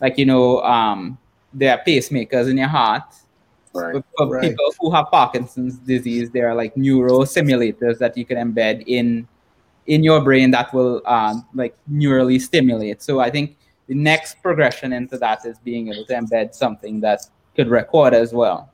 [0.00, 1.18] like you know, um,
[1.52, 3.04] there are pacemakers in your heart
[3.74, 4.02] Right.
[4.16, 4.42] For Right.
[4.42, 9.26] people who have Parkinson's disease, there are like neuro simulators that you can embed in
[9.86, 13.02] in your brain that will um, like neurally stimulate.
[13.02, 13.56] So I think
[13.88, 17.20] the next progression into that is being able to embed something that
[17.56, 18.71] could record as well.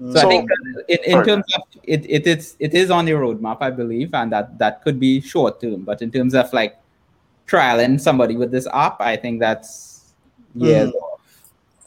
[0.00, 0.50] So, I think
[0.88, 4.32] in, in terms of it, it is it is on the roadmap, I believe, and
[4.32, 5.82] that that could be short term.
[5.82, 6.78] But in terms of like
[7.46, 10.14] trialing somebody with this app, I think that's
[10.54, 10.84] yeah.
[10.84, 10.92] Mm.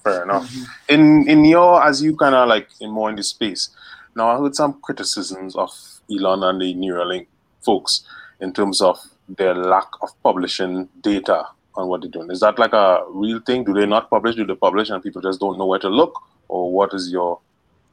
[0.04, 0.54] Fair enough.
[0.90, 3.70] In in your as you kind of like in more in this space.
[4.16, 5.72] Now I heard some criticisms of
[6.12, 7.26] Elon and the Neuralink
[7.62, 8.06] folks
[8.40, 12.30] in terms of their lack of publishing data on what they're doing.
[12.30, 13.64] Is that like a real thing?
[13.64, 14.36] Do they not publish?
[14.36, 16.22] Do they publish and people just don't know where to look?
[16.48, 17.40] Or what is your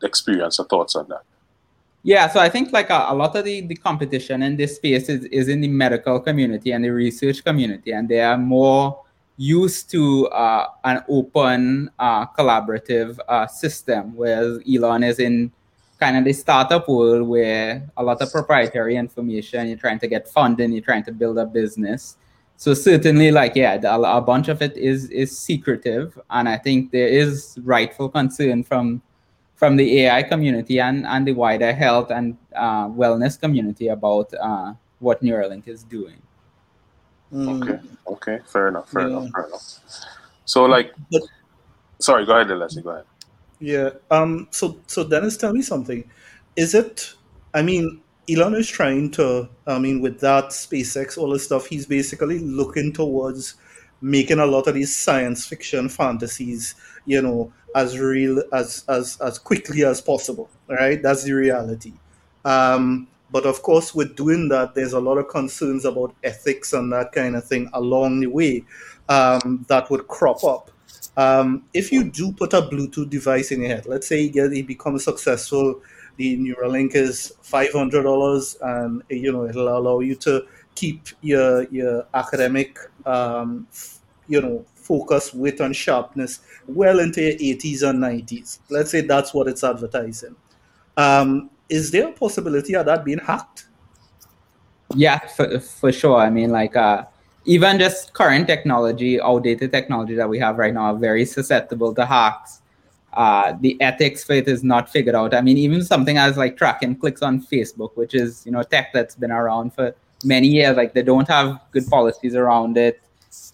[0.03, 1.23] experience or thoughts on that?
[2.03, 5.09] Yeah, so I think like a, a lot of the, the competition in this space
[5.09, 9.03] is, is in the medical community and the research community, and they are more
[9.37, 15.53] used to uh, an open, uh, collaborative uh, system, whereas Elon is in
[15.99, 20.27] kind of the startup world where a lot of proprietary information, you're trying to get
[20.29, 22.17] funding, you're trying to build a business.
[22.57, 26.91] So certainly, like yeah, a, a bunch of it is is secretive, and I think
[26.91, 29.01] there is rightful concern from
[29.61, 34.73] from the AI community and, and the wider health and uh, wellness community about uh,
[35.01, 36.17] what Neuralink is doing.
[37.31, 37.63] Mm.
[37.63, 37.79] Okay.
[38.07, 38.39] Okay.
[38.51, 38.89] Fair enough.
[38.89, 39.19] Fair Yeah.
[39.19, 39.31] enough.
[39.35, 39.79] Fair enough.
[40.47, 41.25] So like But-
[41.99, 42.83] sorry, go ahead, Leslie.
[42.83, 43.05] Go ahead.
[43.61, 43.91] Yeah.
[44.11, 44.49] Um.
[44.51, 46.09] So, so Dennis, tell me something.
[46.57, 47.13] Is it?
[47.53, 49.47] I mean, Elon is trying to.
[49.67, 53.57] I mean, with that SpaceX, all this stuff, he's basically looking towards
[54.01, 59.39] making a lot of these science fiction fantasies, you know, as real as as as
[59.39, 60.49] quickly as possible.
[60.69, 61.03] Right.
[61.03, 61.93] That's the reality.
[62.45, 63.09] Um.
[63.33, 67.13] But of course, with doing that, there's a lot of concerns about ethics and that
[67.13, 68.65] kind of thing along the way
[69.09, 70.73] um, that would crop up.
[71.17, 74.53] Um, if you do put a Bluetooth device in your head, let's say you get
[74.53, 75.81] it becomes successful,
[76.17, 81.69] the Neuralink is five hundred dollars, and you know it'll allow you to keep your
[81.71, 83.69] your academic, um,
[84.27, 88.59] you know, focus, wit, and sharpness well into your eighties and nineties.
[88.71, 90.35] Let's say that's what it's advertising.
[90.97, 93.67] Um, is there a possibility of that being hacked?
[94.97, 96.17] Yeah, for, for sure.
[96.17, 97.05] I mean, like, uh,
[97.45, 102.05] even just current technology, outdated technology that we have right now, are very susceptible to
[102.05, 102.61] hacks.
[103.13, 105.35] Uh, the ethics for it is not figured out.
[105.35, 108.93] I mean, even something as like tracking clicks on Facebook, which is you know tech
[108.93, 109.95] that's been around for
[110.25, 113.01] many years, like they don't have good policies around it.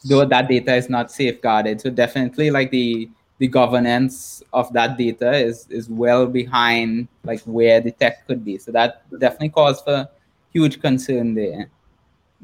[0.04, 5.32] Though that data is not safeguarded, so definitely like the the governance of that data
[5.32, 8.56] is is well behind like where the tech could be.
[8.58, 10.08] So that definitely cause for
[10.52, 11.68] huge concern there.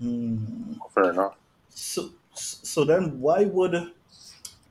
[0.00, 0.76] Mm.
[0.94, 1.36] Fair enough.
[1.70, 3.92] So, so then why would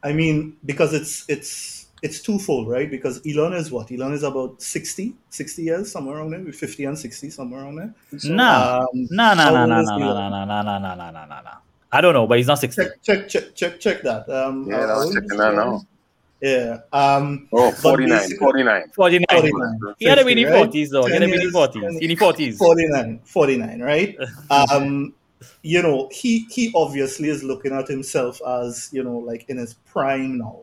[0.03, 2.89] I mean because it's it's it's twofold, right?
[2.89, 3.91] Because Elon is what?
[3.91, 7.93] Elon is about 60, 60 years, somewhere around there, 50 and 60, somewhere around there.
[8.23, 10.31] No, Um, no, no, how no, old no, is no, no, Elon?
[10.31, 11.51] no, no, no, no, no, no, no, no.
[11.91, 12.81] I don't know, but he's not 60.
[12.81, 14.29] Check, check, check, check, check that.
[14.29, 15.55] Um, Yeah, how no, old checking is that Elon?
[15.55, 15.81] now.
[16.41, 16.77] Yeah.
[16.91, 18.83] Um, Oh, but 49, 49.
[18.95, 19.25] 49.
[19.29, 19.95] 49.
[19.99, 20.69] He had a 50, mini right?
[20.69, 21.05] 40s though.
[21.05, 21.73] He had a 10 mini 40s.
[21.73, 22.57] 10 Mini 40s.
[22.57, 24.17] 49 49 right
[24.49, 25.13] um
[25.63, 29.73] you know he he obviously is looking at himself as you know like in his
[29.73, 30.61] prime now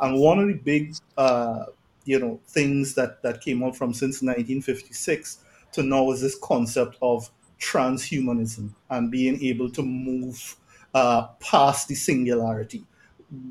[0.00, 1.64] and one of the big uh
[2.04, 5.38] you know things that that came up from since 1956
[5.72, 10.56] to now is this concept of transhumanism and being able to move
[10.94, 12.84] uh past the singularity.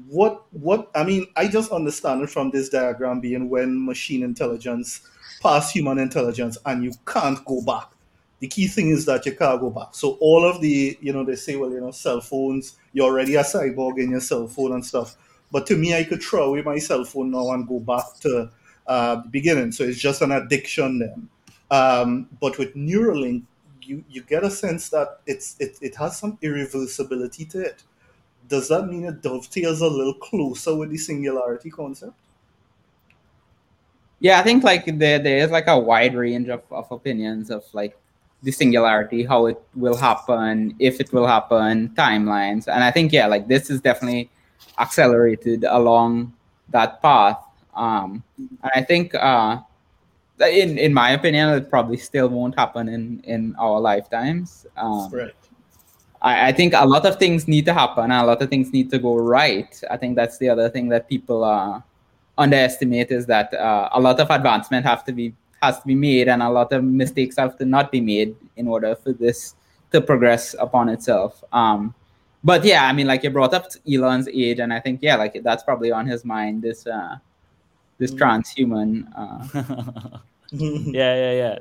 [0.08, 5.02] What what i mean i just understand it from this diagram being when machine intelligence
[5.42, 7.90] pass human intelligence and you can't go back.
[8.40, 9.90] The key thing is that you can't go back.
[9.92, 13.36] So all of the you know they say well you know cell phones you're already
[13.36, 15.16] a cyborg in your cell phone and stuff.
[15.52, 18.50] But to me i could throw away my cell phone now and go back to
[18.88, 19.72] uh, the beginning.
[19.72, 21.30] So it's just an addiction then.
[21.72, 23.44] Um, but with neuralink
[23.90, 27.84] you you get a sense that it's it, it has some irreversibility to it
[28.50, 32.14] does that mean it dovetails a little closer with the singularity concept?
[34.20, 37.64] Yeah, I think like there there is like a wide range of, of opinions of
[37.74, 37.98] like
[38.44, 42.68] the singularity, how it will happen, if it will happen, timelines.
[42.68, 44.30] And I think yeah, like this is definitely
[44.78, 46.34] accelerated along
[46.70, 47.38] that path.
[47.76, 49.62] Um and I think uh
[50.42, 54.66] in in my opinion it probably still won't happen in in our lifetimes.
[54.78, 55.36] Um Right.
[56.22, 58.90] I, I think a lot of things need to happen a lot of things need
[58.92, 59.82] to go right.
[59.90, 61.82] I think that's the other thing that people uh,
[62.38, 66.28] underestimate is that uh, a lot of advancement have to be has to be made
[66.30, 69.56] and a lot of mistakes have to not be made in order for this
[69.92, 71.44] to progress upon itself.
[71.52, 71.94] Um,
[72.44, 75.42] but yeah, I mean, like you brought up Elon's age, and I think yeah, like
[75.44, 76.62] that's probably on his mind.
[76.62, 77.18] This uh,
[77.98, 79.12] this transhuman.
[79.14, 80.18] Uh,
[80.94, 81.60] yeah, yeah, yeah.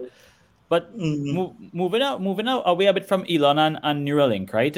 [0.68, 1.34] But Mhm.
[1.34, 4.76] mo- moving out, moving out away a bit from Elon and, and Neuralink, right?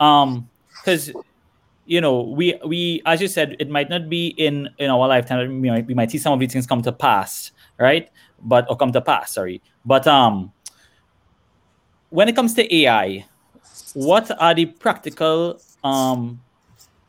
[0.00, 0.48] Um,
[0.80, 1.12] because
[1.84, 5.60] you know, we we as you said, it might not be in in our lifetime.
[5.60, 8.08] We might we might see some of these things come to pass, right?
[8.40, 9.62] But or come to pass, sorry.
[9.84, 10.52] But um,
[12.10, 13.26] when it comes to AI,
[13.94, 16.40] what are the practical um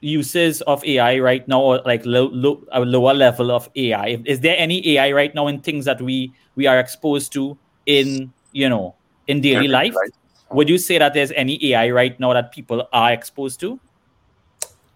[0.04, 4.22] uses of AI right now, or like low, low, a lower level of AI?
[4.26, 8.34] Is there any AI right now in things that we we are exposed to in
[8.52, 8.96] you know
[9.28, 9.96] in daily life?
[9.96, 10.12] right.
[10.52, 13.80] Would you say that there's any AI right now that people are exposed to?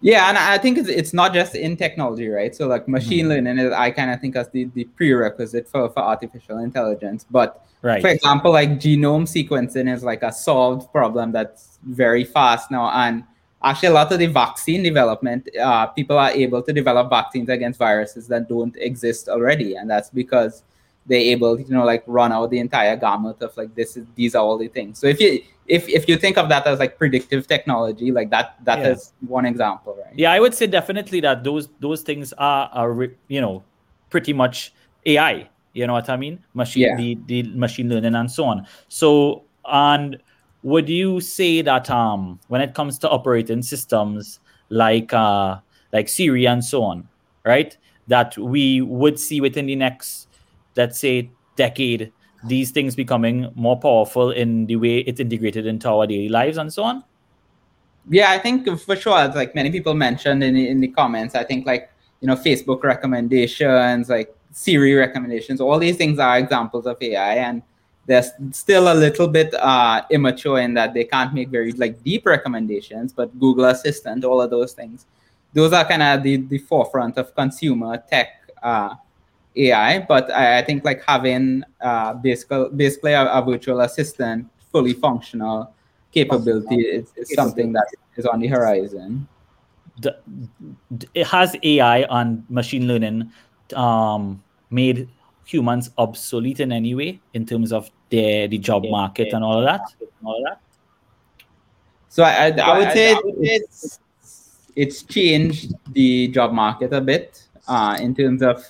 [0.00, 2.54] Yeah, and I think it's, it's not just in technology, right?
[2.54, 3.30] So like machine Mhm.
[3.30, 7.26] learning is I kind of think as the, the prerequisite for, for artificial intelligence.
[7.28, 8.00] But Right.
[8.00, 12.90] for example, like genome sequencing is like a solved problem that's very fast now.
[12.90, 13.24] And
[13.62, 17.78] actually a lot of the vaccine development, uh, people are able to develop vaccines against
[17.78, 19.74] viruses that don't exist already.
[19.74, 20.62] And that's because
[21.06, 24.06] they're able to, you know, like run out the entire gamut of like this is
[24.14, 24.98] these are all the things.
[24.98, 28.56] So if you if if you think of that as like predictive technology, like that
[28.64, 28.88] that Yeah.
[28.90, 30.12] is one example, right?
[30.16, 33.64] Yeah, I would say definitely that those those things are are you know
[34.10, 34.72] pretty much
[35.06, 35.48] AI.
[35.72, 36.38] You know what I mean?
[36.54, 36.96] Machine Yeah.
[36.96, 38.66] the, the machine learning and so on.
[38.88, 40.18] So and
[40.62, 45.58] would you say that um when it comes to operating systems like uh
[45.92, 47.08] like Siri and so on,
[47.44, 47.76] right?
[48.08, 50.28] That we would see within the next
[50.76, 52.12] let's say decade
[52.44, 56.72] these things becoming more powerful in the way it's integrated into our daily lives and
[56.72, 57.02] so on.
[58.08, 61.44] Yeah, I think for sure, as like many people mentioned in in the comments, I
[61.44, 61.90] think like
[62.20, 67.62] you know Facebook recommendations, like Siri recommendations, all these things are examples of AI, and
[68.08, 72.24] they're still a little bit uh, immature in that they can't make very like deep
[72.26, 73.12] recommendations.
[73.12, 75.06] But Google Assistant, all of those things,
[75.52, 78.28] those are kind of the the forefront of consumer tech
[78.62, 78.94] uh,
[79.54, 80.00] AI.
[80.08, 85.72] But I, I think like having uh, basically basically a, a virtual assistant fully functional
[86.10, 87.86] capability is, is something that
[88.16, 89.28] is on the horizon.
[90.00, 90.16] the,
[91.14, 93.30] it has AI and machine learning
[93.74, 95.08] um, made
[95.44, 99.64] humans obsolete in any way in terms of their the job market and all of
[99.64, 99.82] that.
[100.24, 100.60] All of that.
[102.08, 104.00] So I, I, I would I- say I would it's,
[104.74, 108.64] it's changed the job market a bit uh, in terms of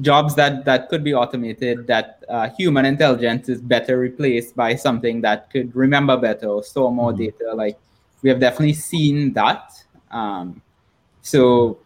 [0.00, 5.20] jobs that, that could be automated, that uh, human intelligence is better replaced by something
[5.20, 7.18] that could remember better or store more Mhm.
[7.18, 7.52] data.
[7.54, 7.78] Like
[8.22, 9.72] we have definitely seen that.
[10.10, 10.62] Um,
[11.22, 11.78] so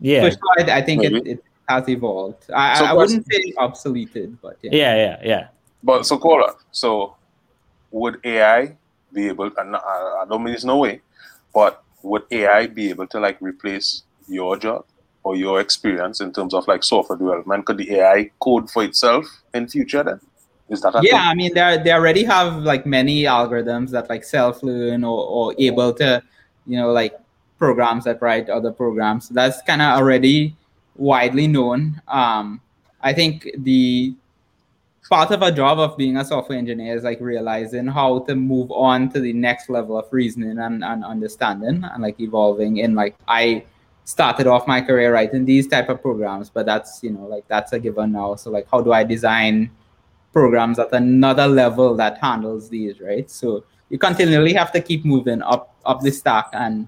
[0.00, 1.30] Yeah, for sure, I, I think it, Maybe.
[1.32, 2.42] it has evolved.
[2.52, 4.70] I, So I what's- wouldn't say obsoleted, but yeah.
[4.72, 5.44] yeah, yeah, yeah.
[5.82, 7.16] But so, Kola, so
[7.90, 8.76] would AI
[9.12, 11.00] be able, uh, and I, I don't mean there's no way,
[11.54, 14.84] but would AI be able to like replace your job
[15.22, 17.64] or your experience in terms of like software development?
[17.66, 20.20] Could the AI code for itself in future then?
[20.68, 21.28] Is that a yeah thing?
[21.32, 25.54] i mean they they already have like many algorithms that like self learn or, or
[25.58, 26.22] able to
[26.64, 27.18] you know like
[27.58, 29.28] programs that write other programs.
[29.30, 30.54] That's kind of already
[31.00, 32.00] widely known.
[32.06, 32.60] Um,
[33.00, 34.14] I think the
[35.08, 38.70] part of a job of being a software engineer is like realizing how to move
[38.70, 43.16] on to the next level of reasoning and, and understanding and like evolving in like
[43.26, 43.64] I
[44.04, 47.72] started off my career writing these type of programs, but that's you know like that's
[47.72, 48.36] a given now.
[48.36, 49.70] So like how do I design
[50.32, 53.28] programs at another level that handles these, right?
[53.28, 56.86] So you continually have to keep moving up up the stack and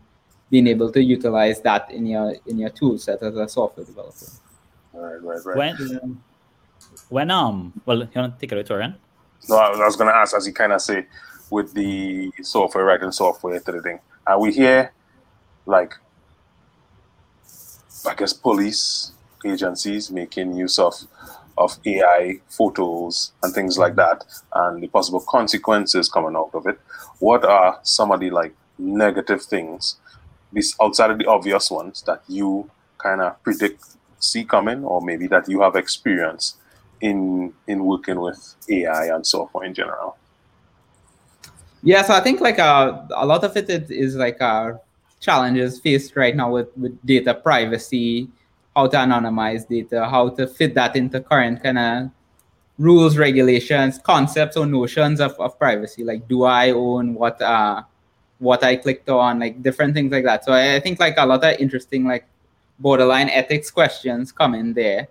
[0.53, 4.27] being able to utilize that in your in your tool set as a software developer.
[4.93, 5.57] Right, right, right.
[5.57, 6.23] When,
[7.09, 8.95] when um, well, you want to take it away, Torian?
[9.49, 11.07] No, I was, I was going to ask, as you kind of say,
[11.51, 14.93] with the software writing software to the thing, are we here,
[15.65, 15.95] like,
[18.07, 19.13] I guess police
[19.47, 20.95] agencies making use of
[21.57, 24.25] of AI photos and things like that,
[24.55, 26.79] and the possible consequences coming out of it.
[27.21, 29.97] What are some of the like negative things,
[30.53, 33.83] this outside of the obvious ones that you kind of predict
[34.19, 36.57] see coming, or maybe that you have experience
[37.01, 40.17] in in working with AI and software in general?
[41.83, 44.75] Yeah, so I think like uh, a lot of it is like uh,
[45.21, 48.29] challenges faced right now with, with data privacy,
[48.77, 52.11] how to anonymize data, how to fit that into current kind of
[52.79, 56.05] rules, regulations, concepts or notions of, of privacy.
[56.05, 57.83] Like, do I own what uh
[58.43, 60.45] what I clicked on, like different things like that.
[60.45, 62.27] So I, I think like a lot of interesting like
[62.81, 65.09] borderline ethics questions come in there.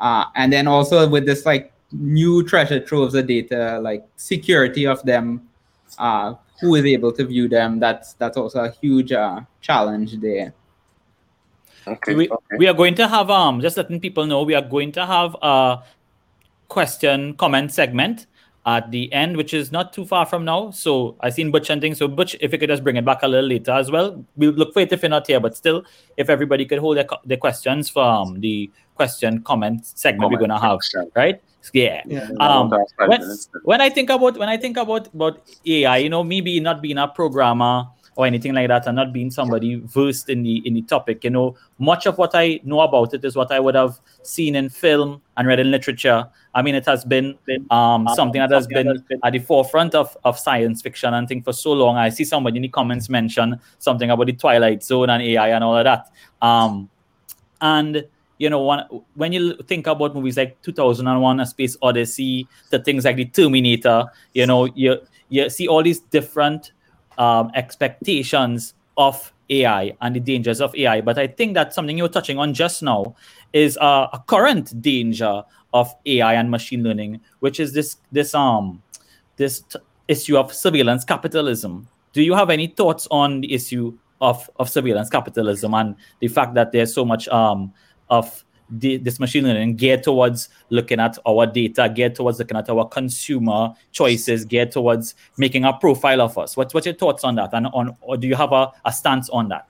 [0.00, 5.02] Uh, and then also with this like new treasure troves of data, like security of
[5.02, 5.48] them,
[5.98, 7.78] uh, who is able to view them?
[7.78, 10.54] That's that's also a huge uh, challenge there.
[11.86, 12.56] Okay, we, okay.
[12.56, 15.36] we are going to have um just letting people know we are going to have
[15.42, 15.82] a
[16.68, 18.26] question comment segment
[18.64, 20.70] at the end, which is not too far from now.
[20.70, 21.98] So I seen Butch and things.
[21.98, 24.24] So Butch, if you could just bring it back a little later as well.
[24.36, 25.84] We'll look for it if you're not here, but still,
[26.16, 30.60] if everybody could hold their, their questions from the question comment segment Comment we're gonna
[30.60, 31.10] have, section.
[31.16, 31.42] right?
[31.72, 32.02] Yeah.
[32.06, 32.28] Yeah.
[32.40, 33.22] Um, when,
[33.64, 36.82] when I think about when I think about about AI, you know, me being not
[36.82, 40.74] being a programmer or anything like that, and not being somebody versed in the in
[40.74, 43.74] the topic, you know, much of what I know about it is what I would
[43.74, 46.28] have seen in film and read in literature.
[46.54, 47.38] I mean, it has been
[47.70, 51.52] um, something that has been at the forefront of, of science fiction and thing for
[51.54, 51.96] so long.
[51.96, 55.64] I see somebody in the comments mention something about the Twilight Zone and AI and
[55.64, 56.10] all of that.
[56.42, 56.90] Um,
[57.62, 58.04] and
[58.38, 58.80] you know, when,
[59.14, 64.06] when you think about movies like 2001: A Space Odyssey, the things like the Terminator,
[64.34, 64.98] you know, you
[65.28, 66.72] you see all these different
[67.18, 71.00] um, expectations of AI and the dangers of AI.
[71.00, 73.14] But I think that something you were touching on just now
[73.52, 75.42] is uh, a current danger
[75.72, 78.82] of AI and machine learning, which is this this um
[79.36, 81.88] this t- issue of surveillance capitalism.
[82.12, 86.54] Do you have any thoughts on the issue of, of surveillance capitalism and the fact
[86.54, 87.72] that there's so much um
[88.10, 88.44] of
[88.78, 92.88] the, this machine learning geared towards looking at our data, geared towards looking at our
[92.88, 96.56] consumer choices, geared towards making a profile of us.
[96.56, 97.50] What's what's your thoughts on that?
[97.52, 99.68] And on or do you have a, a stance on that?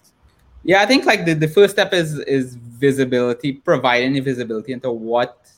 [0.65, 4.93] Yeah, I think like the, the first step is is visibility, providing the visibility into
[4.93, 5.51] what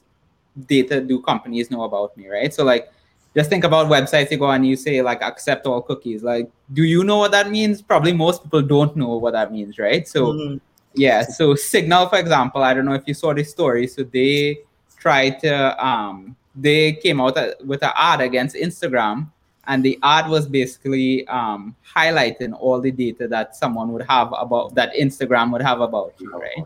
[0.66, 2.52] data do companies know about me, right?
[2.54, 2.90] So like
[3.36, 6.22] just think about websites you go and you say like accept all cookies.
[6.22, 7.82] Like, do you know what that means?
[7.82, 10.08] Probably most people don't know what that means, right?
[10.08, 10.60] So Mhm.
[10.94, 13.86] Yeah, so Signal, for example, I don't know if you saw this story.
[13.86, 14.58] So they
[14.98, 17.36] tried to um they came out
[17.66, 19.28] with an ad against Instagram,
[19.66, 24.74] and the ad was basically um highlighting all the data that someone would have about
[24.76, 26.64] that Instagram would have about you, right?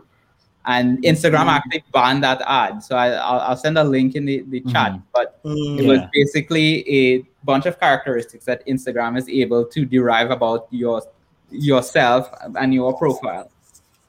[0.65, 1.55] And Instagram Mhm.
[1.55, 2.83] actually banned that ad.
[2.83, 4.91] So I, I'll, I'll send a link in the, the chat.
[4.91, 5.01] Mhm.
[5.13, 5.79] But Mm.
[5.79, 11.01] it was basically a bunch of characteristics that Instagram is able to derive about your
[11.49, 13.49] yourself and your profile.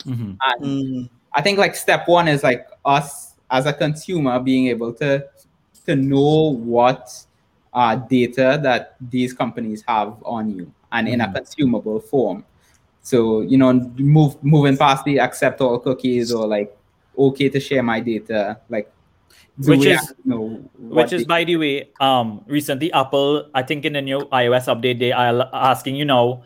[0.04, 0.36] Mhm.
[0.40, 1.08] And Mm.
[1.32, 5.24] I think like step one is like us as a consumer being able to
[5.86, 7.10] to know what
[7.72, 11.34] uh, data that these companies have on you and in a Mhm.
[11.34, 12.44] consumable form.
[13.02, 16.76] So you know, move moving past the accept all cookies or like
[17.16, 18.90] okay to share my data, like
[19.58, 23.92] Which is- know Which is, the- by the way, um, recently Apple, I think in
[23.92, 26.42] the new iOS update, they are asking you know,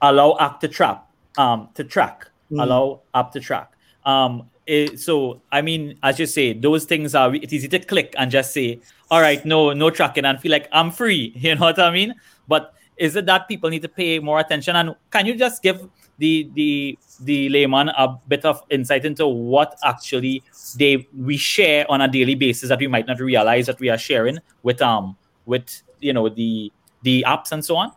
[0.00, 1.02] allow app to track,
[1.36, 2.62] um, to track, Mm.
[2.62, 3.72] allow up to track.
[4.06, 8.14] Um, it- so I mean, as you say, those things are it's easy to click
[8.16, 8.80] and just say,
[9.10, 11.32] all right, no, no tracking, and feel like I'm free.
[11.36, 12.14] You know what I mean?
[12.46, 14.76] But is it that people need to pay more attention?
[14.76, 15.86] And can you just give
[16.18, 20.42] the the the layman a bit of insight into what actually
[20.76, 23.98] they we share on a daily basis that we might not realize that we are
[23.98, 26.72] sharing with um with you know the
[27.02, 27.92] the apps and so on?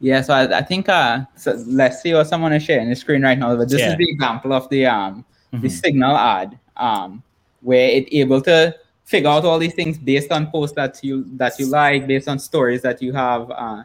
[0.00, 3.22] Yeah, so I, I think uh, so let's see what someone is sharing the screen
[3.22, 3.56] right now.
[3.56, 3.92] But this Yeah.
[3.92, 5.24] is the example of the um
[5.60, 5.70] the Mhm.
[5.70, 7.22] signal ad um
[7.62, 8.74] where it able to
[9.04, 12.38] figure out all these things based on posts that you that you like, based on
[12.38, 13.82] stories that you have, uh,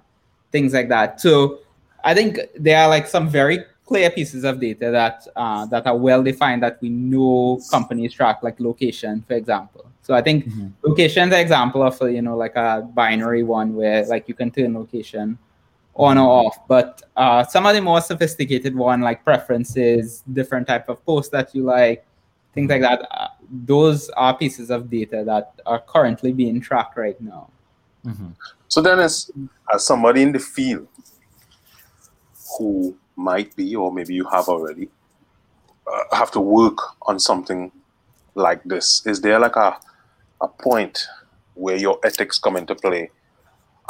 [0.52, 1.22] things like that.
[1.22, 1.60] So
[2.04, 5.96] I think there are like some very clear pieces of data that uh, that are
[5.98, 9.86] well defined that we know companies track, like location, for example.
[10.02, 10.72] So I think Mhm.
[10.84, 14.50] location is an example of you know like a binary one where like you can
[14.52, 15.38] turn location
[16.00, 16.68] on or off.
[16.68, 21.54] But uh, some of the more sophisticated one like preferences, different type of posts that
[21.54, 22.06] you like,
[22.54, 23.08] things like that.
[23.12, 23.28] Uh,
[23.66, 27.50] those are pieces of data that are currently being tracked right now.
[28.06, 28.34] Mhm.
[28.70, 29.30] So then, as
[29.74, 30.88] as somebody in the field
[32.58, 34.90] who might be, or maybe you have already,
[35.86, 36.78] uh, have to work
[37.08, 37.72] on something
[38.36, 39.78] like this, is there like a
[40.42, 41.06] a point
[41.56, 43.12] where your ethics come into play,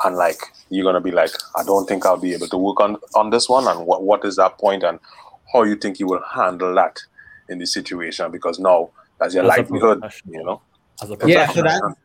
[0.06, 2.98] and like you're gonna be like, I don't think I'll be able to work on
[3.16, 5.00] on this one, and what what is that point, and
[5.52, 7.00] how you think you will handle that
[7.50, 8.32] in the situation?
[8.32, 8.90] Because now
[9.20, 10.62] that's your As livelihood, you know.
[11.02, 11.96] As a Yeah, so that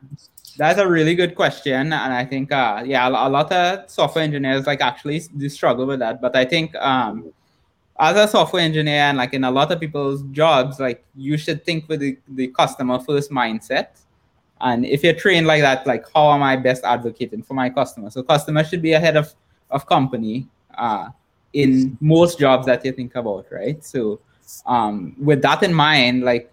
[0.56, 4.24] that's a really good question, and I think uh, yeah, a a lot of software
[4.24, 6.20] engineers like actually do struggle with that.
[6.20, 7.32] But I think um,
[7.98, 11.64] as a software engineer and like in a lot of people's jobs, like you should
[11.64, 13.88] think with the, the customer first mindset.
[14.64, 18.10] And if you're trained like that, like how am I best advocating for my customer?
[18.10, 19.32] So customer should be ahead of
[19.70, 21.10] of company uh,
[21.52, 23.84] in most jobs that you think about, right?
[23.84, 24.20] So
[24.66, 26.50] um, with that in mind, like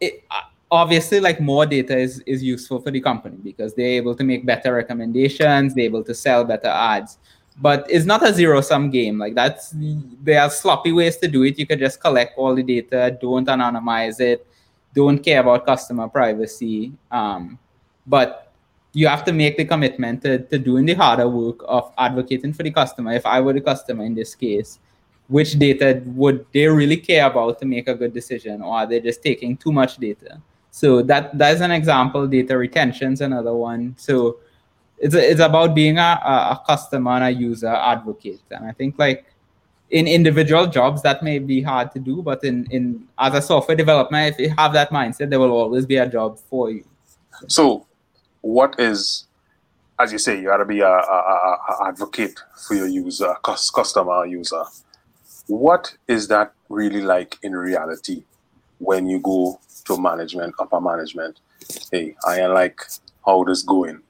[0.00, 4.14] it, uh, obviously like more data is, is useful for the company because they're able
[4.14, 7.18] to make better recommendations they're able to sell better ads
[7.60, 9.74] but it's not a zero sum game like that's
[10.22, 13.48] there are sloppy ways to do it you could just collect all the data don't
[13.48, 14.46] anonymize it
[15.04, 17.58] don't care about customer privacy um,
[18.06, 18.52] but
[18.92, 22.62] you have to make the commitment to, to doing the harder work of advocating for
[22.62, 23.12] the customer.
[23.12, 24.78] If i were the customer in this case
[25.28, 28.98] which data would they really care about to make a good decision or are they
[28.98, 30.40] just taking too much data?
[30.70, 33.94] So that that's an example data retention is another one.
[33.98, 34.38] So
[34.96, 38.40] it's, it's about being a, a a customer and a user advocate.
[38.50, 39.26] And i think like
[39.90, 43.76] in individual jobs that may be hard to do but in, in as a software
[43.76, 46.84] developer if you have that mindset there will always be a job for you
[47.46, 47.86] So,
[48.40, 49.26] what is,
[49.98, 53.70] as you say, you got to be a, a, a, advocate for your user, cus-
[53.70, 54.64] customer user.
[55.46, 58.24] What is that really like in reality
[58.78, 61.40] when you go to management, upper management?
[61.92, 62.80] Hey, I like
[63.24, 64.00] how this going,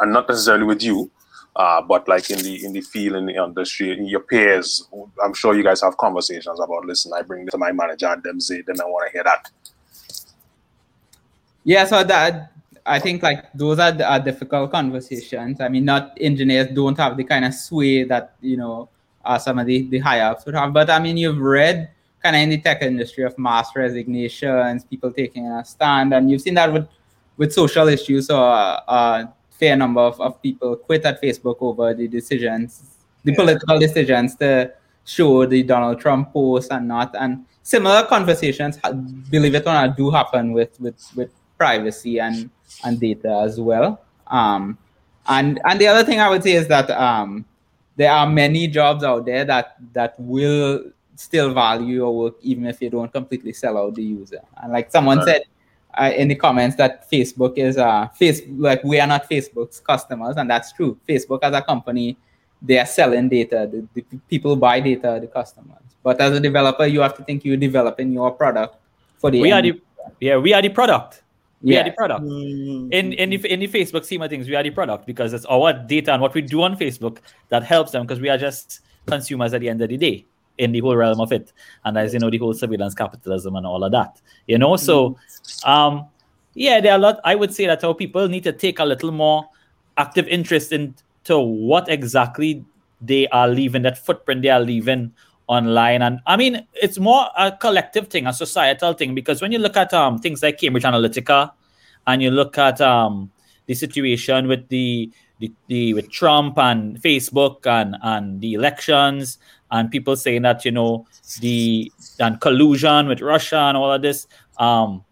[0.00, 1.10] and not necessarily with you,
[1.56, 4.88] uh, but like in the in the field, in the industry, in your peers.
[5.22, 6.84] I'm sure you guys have conversations about.
[6.84, 9.24] Listen, I bring this to my manager, and them say, them I want to hear
[9.24, 9.50] that.
[11.62, 12.52] Yeah, so that
[12.84, 15.60] I think like those are, are difficult conversations.
[15.60, 18.88] I mean, not engineers don't have the kind of sway that you know
[19.24, 20.72] uh, some of the, the higher ups would have.
[20.72, 21.88] But I mean, you've read
[22.20, 26.42] kind of in the tech industry of mass resignations, people taking a stand, and you've
[26.42, 26.88] seen that with
[27.36, 28.26] with social issues.
[28.26, 29.26] So uh,
[29.58, 33.36] fair number of, of people quit at Facebook over the decisions, the Yeah.
[33.38, 34.72] political decisions to
[35.04, 37.14] show the Donald Trump post and not.
[37.18, 38.78] And similar conversations,
[39.30, 42.50] believe it or not, do happen with with with privacy and
[42.84, 44.00] and data as well.
[44.26, 44.76] Um,
[45.28, 47.44] and and the other thing I would say is that um,
[47.96, 52.82] there are many jobs out there that that will still value your work even if
[52.82, 54.40] you don't completely sell out the user.
[54.60, 55.26] And like someone Right.
[55.28, 55.42] said
[55.96, 60.36] uh, in the comments that Facebook is uh face like we are not Facebook's customers,
[60.36, 60.98] and that's true.
[61.08, 62.16] Facebook as a company,
[62.62, 63.68] they are selling data.
[63.70, 65.78] The, the people buy data, the customers.
[66.02, 68.76] But as a developer, you have to think you're developing your product
[69.24, 69.80] for the we are the
[70.20, 71.22] yeah we are the product
[71.62, 74.62] we are the product in in the, in the facebook scheme of things we are
[74.62, 77.18] the product because it's our data and what we do on facebook
[77.48, 80.26] that helps them because we are just consumers at the end of the day
[80.58, 81.52] in the whole realm of it.
[81.84, 84.76] And as you know the whole surveillance capitalism and all of that you know?
[84.76, 85.16] So
[85.64, 86.06] um
[86.54, 88.84] yeah there are a lot i would say that our people need to take a
[88.84, 89.48] little more
[89.96, 92.64] active interest into what exactly
[93.00, 95.12] they are leaving that footprint they are leaving
[95.46, 96.00] online.
[96.02, 99.76] And i mean it's more a collective thing a societal thing because when you look
[99.76, 101.52] at um things like cambridge analytica
[102.06, 103.30] and you look at um
[103.66, 105.10] the situation with the
[105.48, 109.38] the, the with trump and facebook and and the elections
[109.70, 111.06] and people saying that you know
[111.40, 111.90] the
[112.20, 114.26] and collusion with russia and all of this
[114.58, 115.04] um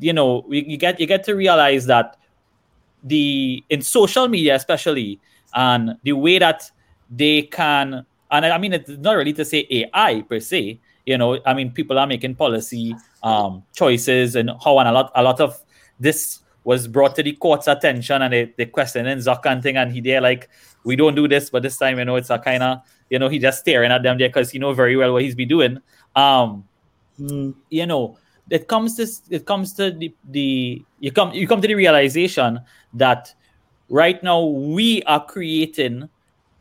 [0.00, 2.16] you know you, you get you get to realize that
[3.04, 5.20] the in social media especially
[5.54, 6.70] and the way that
[7.10, 11.18] they can and I I mean it's not really to say AI per se, you
[11.18, 15.22] know, I mean people are making policy um choices and how and a lot a
[15.22, 15.58] lot of
[15.98, 19.90] this was brought to the court's attention and they, they questioning Zuck and thing and
[19.90, 20.50] he there like
[20.84, 23.30] we don't do this, but this time, you know, it's a kind of, you know,
[23.30, 25.80] he just staring at them there because he know very well what he's be doing.
[26.14, 26.64] Um,
[27.18, 27.54] Mm.
[27.70, 28.16] you know,
[28.48, 29.04] it comes to
[29.34, 32.60] it comes to the, the you come you come to the realization
[32.94, 33.34] that
[33.88, 36.08] right now we are creating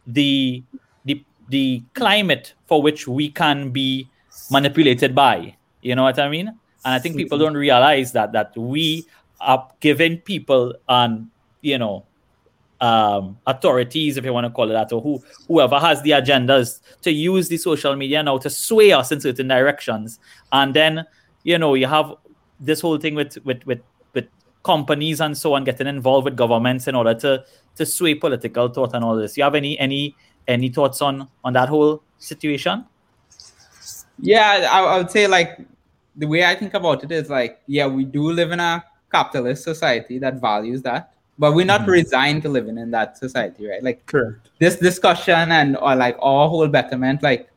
[0.08, 0.64] the
[1.06, 4.10] the the climate for which we can be
[4.50, 5.56] manipulated by.
[5.84, 6.48] You know what I mean?
[6.48, 9.06] And I think people don't realize that that we
[9.40, 11.30] are giving people and
[11.62, 12.06] you know
[12.80, 16.80] um, authorities, if you want to call it that, or who whoever has the agendas
[17.02, 20.20] to use the social media now to sway us in certain directions,
[20.52, 21.06] and then
[21.44, 22.14] you know you have
[22.60, 23.82] this whole thing with with with
[24.14, 24.28] with
[24.64, 27.44] companies and so on getting involved with governments in order to
[27.76, 29.38] to sway political thought and all this.
[29.38, 30.16] You have any any
[30.48, 32.86] any thoughts on on that whole situation?
[34.20, 35.60] Yeah, I, I would say like
[36.16, 39.64] the way I think about it is like, yeah, we do live in a capitalist
[39.64, 41.88] society that values that, but we're not Mhm.
[41.88, 43.84] resigned to living in that society, right?
[43.84, 44.50] Like Correct.
[44.60, 47.50] this discussion and or like our whole betterment, like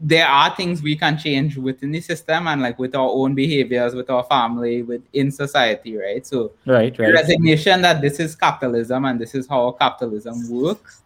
[0.00, 3.94] there are things we can change within the system and like with our own behaviors,
[3.94, 6.26] with our family, within society, right?
[6.26, 11.00] So Right, the resignation that this is capitalism and this is how capitalism works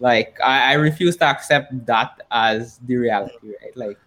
[0.00, 3.98] like I, I refuse to accept that as the reality right like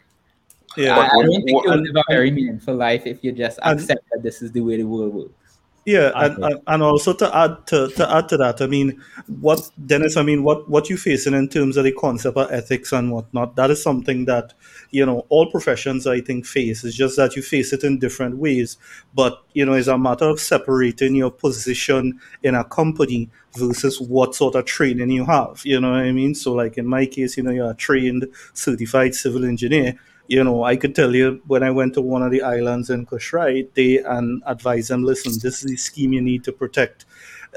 [0.77, 0.97] Yeah.
[0.97, 4.05] I, I don't think you'll live a very meaningful life if you just And- accept
[4.11, 7.65] that this is the way the world works Yeah, and, and, and also to add
[7.67, 11.33] to, to add to that, I mean, what Dennis, I mean, what what you facing
[11.33, 14.53] in terms of the concept of ethics and whatnot, that is something that
[14.91, 16.83] you know all professions I think face.
[16.83, 18.77] It's just that you face it in different ways,
[19.15, 24.35] but you know, it's a matter of separating your position in a company versus what
[24.35, 25.61] sort of training you have.
[25.65, 26.35] You know what I mean?
[26.35, 29.97] So, like in my case, you know, you're a trained, certified civil engineer
[30.31, 33.05] you know, I could tell you when I went to one of the islands in
[33.05, 37.03] Kosrae, they and advised them, listen, this is the scheme you need to protect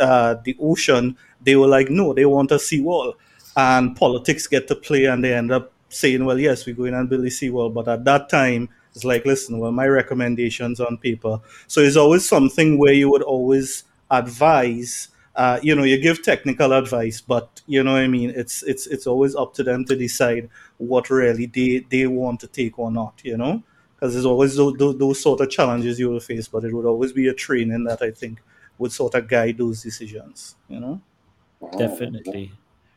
[0.01, 1.17] uh, the ocean.
[1.41, 3.15] They were like, no, they want a seawall.
[3.57, 7.09] And politics get to play and they end up saying, well, yes, we're going and
[7.09, 7.71] build a seawall.
[7.71, 11.41] But at that time, it's like, listen, well, my recommendations on paper.
[11.69, 16.73] So it's always something where you would always advise uh, you know, you give technical
[16.73, 18.31] advice, but you know I mean.
[18.31, 22.47] It's it's it's always up to them to decide what really they they want to
[22.47, 23.21] take or not.
[23.25, 23.63] You know,
[23.95, 26.87] because there's always those, those, those sort of challenges you will face, but it would
[26.87, 28.41] always be a training that I think
[28.79, 30.57] would sort of guide those decisions.
[30.69, 31.01] You know.
[31.79, 32.53] Definitely.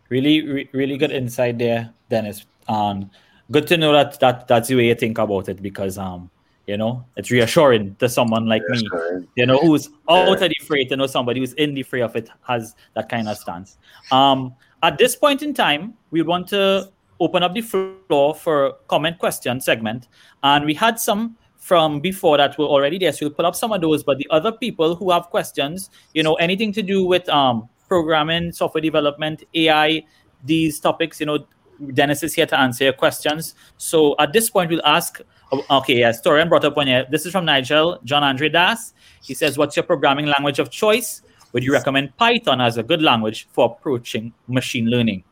[0.10, 2.46] Really, re- really good insight there, Dennis.
[2.68, 3.12] Um,
[3.52, 6.30] good to know that, that that's the way you think about it because um,
[6.68, 10.55] you know, it's reassuring to someone like Yes, me, you know, who's out of the
[10.65, 13.78] fray to know somebody who's in the fray of it has that kind of stance.
[14.11, 14.53] Um,
[14.84, 19.61] at this point in time, we want to open up the floor for comment question
[19.61, 20.09] segment,
[20.43, 23.11] and we had some from before that were already there.
[23.11, 24.03] So we'll pull up some of those.
[24.03, 28.51] But the other people who have questions, you know, anything to do with um, programming,
[28.51, 30.03] software development, AI,
[30.43, 31.45] these topics, you know,
[31.94, 33.56] Dennis is here to answer your questions.
[33.78, 35.22] So at this point, we'll ask.
[35.70, 37.06] Okay, yes, Torian brought up one here.
[37.10, 38.94] This is from Nigel John Andre Das.
[39.24, 41.22] He says, "What's your programming language of choice?
[41.54, 45.24] Would you recommend Python as a good language for approaching machine learning?"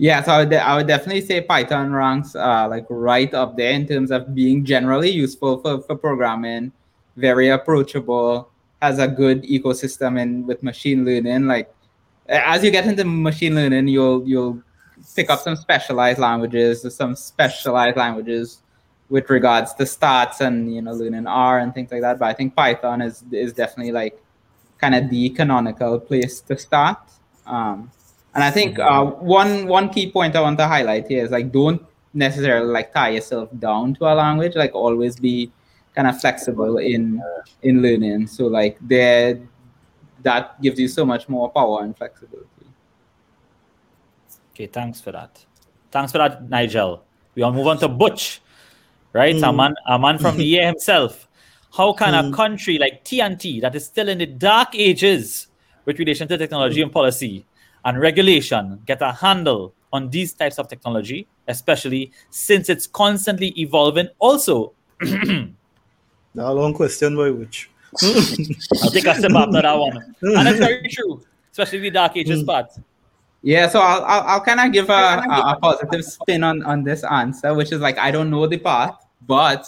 [0.00, 3.58] Yeah, so I would, de- I would definitely say Python ranks uh, like right up
[3.58, 6.72] there in terms of being generally useful for, for programming,
[7.16, 8.48] very approachable,
[8.80, 11.46] has a good ecosystem and with machine learning.
[11.46, 11.70] Like
[12.28, 14.62] as you get into machine learning, you'll you'll
[15.14, 18.60] pick up some specialized languages, some specialized languages
[19.08, 22.18] with regards to stats and you know learning R and things like that.
[22.18, 24.22] But I think Python is is definitely like
[24.78, 26.98] kind of the canonical place to start.
[27.46, 27.90] Um,
[28.34, 31.50] and I think uh, one one key point I want to highlight here is like
[31.50, 31.82] don't
[32.14, 34.54] necessarily like tie yourself down to a language.
[34.54, 35.50] Like always be
[35.94, 37.20] kind of flexible in
[37.62, 38.28] in learning.
[38.28, 39.40] So like there,
[40.22, 42.46] that gives you so much more power and flexibility.
[44.60, 45.42] Okay, thanks for that.
[45.90, 47.02] Thanks for that, Nigel.
[47.34, 48.42] We will move on to Butch,
[49.14, 49.34] right?
[49.42, 49.56] A Mm.
[49.56, 51.26] man, a man from the year himself.
[51.72, 52.34] How can a Mm.
[52.34, 55.46] country like T&T that is still in the dark ages
[55.86, 57.46] with relation to technology and policy
[57.86, 64.08] and regulation get a handle on these types of technology, especially since it's constantly evolving?
[64.18, 64.74] Also,
[66.34, 67.70] Now, long question by which.
[68.82, 72.42] I'll take a step after that one, and it's very true, especially the dark ages
[72.42, 72.46] Mm.
[72.46, 72.66] part.
[73.42, 76.84] Yeah, so I'll I'll, I'll kind of give a, a, a positive spin on on
[76.84, 79.66] this answer, which is like I don't know the path, but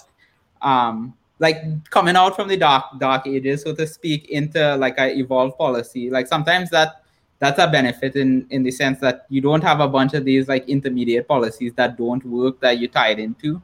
[0.60, 1.56] um, like
[1.90, 6.10] coming out from the dark dark ages, so to speak, into like a evolved policy,
[6.10, 7.02] like sometimes that
[7.38, 10.48] that's a benefit in in the sense that you don't have a bunch of these
[10.48, 13.60] like intermediate policies that don't work that you tied into.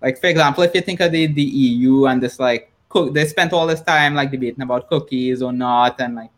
[0.00, 3.26] Like for example, if you think of the the EU and this like cook, they
[3.26, 6.30] spent all this time like debating about cookies or not, and like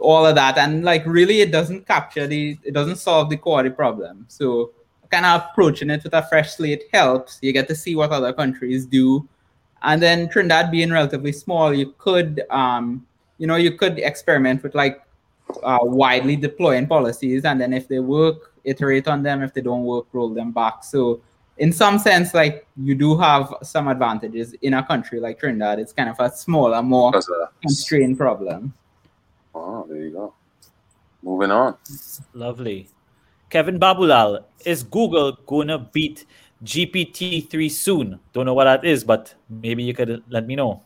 [0.00, 3.70] all of that, and like really, it doesn't capture the, it doesn't solve the quality
[3.70, 4.26] problem.
[4.28, 4.72] So
[5.10, 7.38] kind of approaching it with a fresh slate helps.
[7.42, 9.28] You get to see what other countries do,
[9.82, 13.06] and then Trinidad being relatively small, you could, um,
[13.38, 15.02] you know, you could experiment with like
[15.62, 19.42] uh, widely deploying policies, and then if they work, iterate on them.
[19.42, 20.84] If they don't work, roll them back.
[20.84, 21.20] So
[21.58, 25.78] in some sense, like you do have some advantages in a country like Trinidad.
[25.78, 27.12] It's kind of a smaller, more
[27.60, 28.72] constrained problem.
[29.54, 30.34] Oh, there you go.
[31.22, 31.76] Moving on.
[32.34, 32.88] Lovely.
[33.50, 36.24] Kevin Babulal, is Google gonna beat
[36.64, 38.20] GPT-3 soon?
[38.32, 40.82] Don't know what that is, but maybe you could let me know.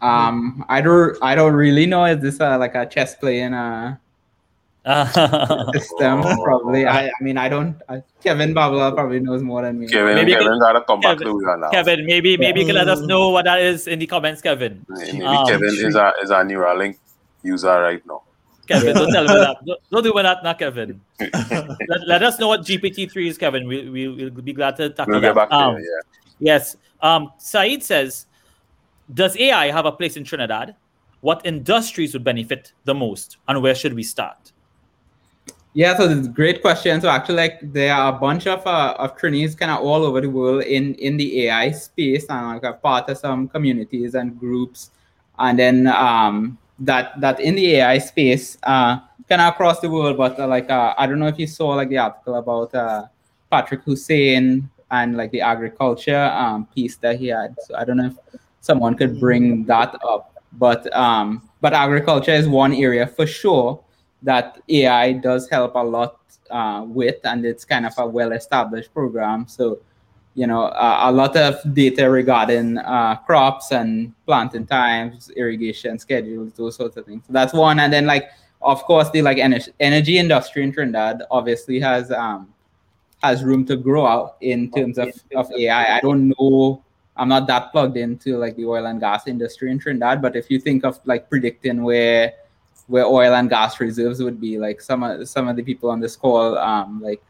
[0.00, 2.04] Um, I don't, I don't really know.
[2.04, 3.96] Is this uh, like a chess playing uh,
[5.72, 6.22] system?
[6.44, 6.86] probably.
[6.86, 7.80] I, I mean, I don't.
[7.88, 9.88] I, Kevin Babulal probably knows more than me.
[9.88, 11.70] Kevin, Maybe Kevin can- gotta come back Kevin, to you now.
[11.70, 14.84] Kevin, maybe maybe you can let us know what that is in the comments, Kevin.
[14.88, 16.96] Maybe Um, Kevin is a is a Neuralink
[17.42, 18.22] user right now.
[18.66, 19.56] Kevin, don't tell me that.
[19.64, 21.00] Don't, don't do that, not Kevin.
[21.20, 23.66] let, let us know what GPT-3 is, Kevin.
[23.66, 25.28] We, we, we'll be glad to tackle We'll that.
[25.28, 26.02] get back to Um, you.
[26.40, 26.54] Yeah.
[26.54, 26.76] Yes.
[27.00, 28.26] Um, Saeed says,
[29.14, 30.74] does AI have a place in Trinidad?
[31.20, 34.52] What industries would benefit the most, and where should we start?
[35.74, 37.00] Yeah, so it's a great question.
[37.00, 40.20] So actually, like there are a bunch of uh, of Trinis kind of all over
[40.20, 44.38] the world in in the AI space, and like a part of some communities and
[44.38, 44.90] groups,
[45.38, 48.98] and then um that that in the AI space, uh,
[49.28, 50.16] kind of across the world.
[50.16, 53.06] But uh, like uh, I don't know if you saw like the article about uh,
[53.50, 57.54] Patrick Hussein and like the agriculture um piece that he had.
[57.66, 62.48] So I don't know if someone could bring that up, but um but agriculture is
[62.48, 63.82] one area for sure
[64.22, 66.18] that AI does help a lot
[66.50, 69.46] uh, with, and it's kind of a well-established program.
[69.46, 69.78] So,
[70.38, 76.52] you know, uh, a lot of data regarding uh, crops and planting times, irrigation schedules,
[76.52, 77.24] those sorts of things.
[77.26, 78.30] So that's one, and then like,
[78.62, 82.54] of course, the like energy, energy industry in Trinidad obviously has um,
[83.20, 85.96] has room to grow out in terms of, of AI.
[85.96, 86.84] I don't know.
[87.16, 90.52] I'm not that plugged into like the oil and gas industry in Trinidad, but if
[90.52, 92.32] you think of like predicting where
[92.86, 94.56] where oil and gas reserves would be.
[94.56, 97.20] Like some of some of the people on this call, um, like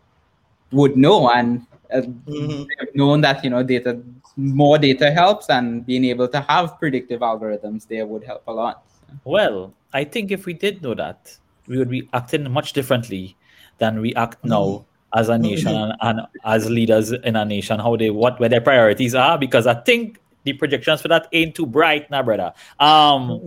[0.72, 2.66] would know and uh, Mhm.
[2.78, 4.00] have known that you know data,
[4.36, 8.84] more data helps, and being able to have predictive algorithms there would help a lot.
[9.24, 11.36] Well, I think if we did know that,
[11.66, 13.36] we would be acting much differently
[13.78, 14.84] than we act now
[15.14, 17.80] as a nation and, and as leaders in a nation.
[17.80, 21.54] How they what where their priorities are, because I think the projections for that ain't
[21.54, 22.52] too bright, now, brother.
[22.78, 23.40] Um,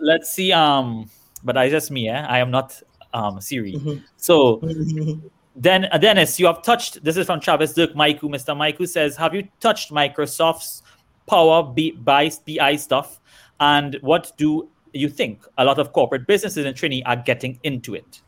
[0.00, 0.52] let's see.
[0.52, 1.08] Um,
[1.42, 2.08] but I just me.
[2.08, 2.26] Eh?
[2.26, 2.80] I am not
[3.12, 3.76] um Siri.
[4.16, 4.60] So
[5.56, 7.04] then, uh, Dennis, you have touched.
[7.04, 8.22] This is from Travis Dirk Maiku.
[8.22, 8.56] Mr.
[8.56, 10.82] Maiku says, "Have you touched Microsoft's
[11.26, 13.20] Power BI, BI stuff?
[13.60, 17.94] And what do you think a lot of corporate businesses in Trini are getting into
[17.94, 18.20] it?"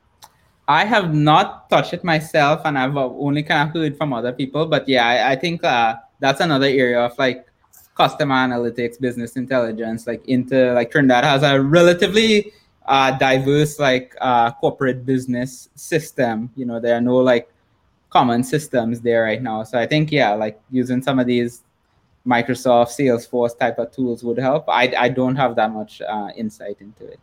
[0.68, 4.32] I have not touched it myself, and I've uh, only kind of heard from other
[4.32, 4.66] people.
[4.66, 7.46] But yeah, I, I think uh, that's another area of like
[7.96, 10.06] customer analytics, business intelligence.
[10.06, 12.52] Like into like Trinidad has a relatively
[12.86, 16.50] uh, diverse like uh, corporate business system.
[16.56, 17.50] You know, there are no like
[18.10, 19.64] common systems there right now.
[19.64, 21.62] So I think yeah, like using some of these
[22.26, 24.68] Microsoft, Salesforce type of tools would help.
[24.68, 27.20] I I don't have that much uh, insight into it.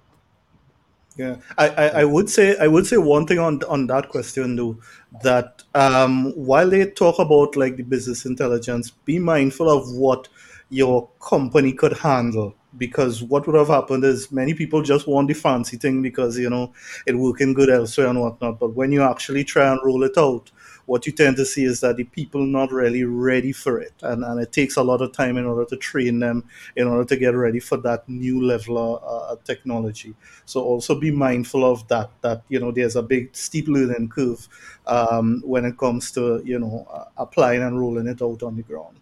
[1.15, 4.55] Yeah, I, I, I would say I would say one thing on on that question
[4.55, 4.77] though
[5.21, 10.27] that um, while they talk about like the business intelligence, be mindful of what
[10.69, 15.33] your company could handle because what would have happened is many people just want the
[15.33, 16.73] fancy thing because you know
[17.05, 18.59] it working good elsewhere and whatnot.
[18.59, 20.51] But when you actually try and roll it out,
[20.85, 24.23] what you tend to see is that the people not really ready for it, and,
[24.23, 26.43] and it takes a lot of time in order to train them
[26.75, 30.13] in order to get ready for that new level of uh, technology.
[30.45, 32.09] So also be mindful of that.
[32.21, 34.47] That you know there's a big steep learning curve
[34.87, 38.63] um, when it comes to you know uh, applying and rolling it out on the
[38.63, 38.99] ground.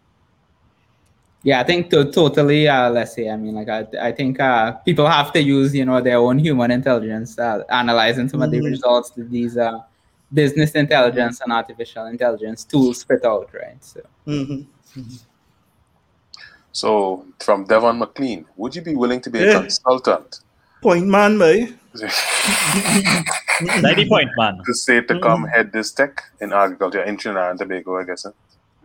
[1.44, 2.68] Yeah, I think to, totally.
[2.68, 5.86] Uh, let's say, I mean, like I, I think uh, people have to use, you
[5.86, 8.66] know, their own human intelligence, uh, analyzing some of the Mhm.
[8.70, 9.80] results that these uh,
[10.32, 13.84] business intelligence and artificial intelligence tools spit out, right?
[13.84, 14.62] So, hmm
[16.74, 19.60] So from Devon McLean, would you be willing to be a Yeah.
[19.62, 20.42] consultant
[20.82, 21.74] Point man, boy.
[23.62, 24.62] Ninety point man.
[24.66, 28.24] to say to come head this tech in agriculture in Trinidad and Tobago, I guess.
[28.24, 28.32] huh?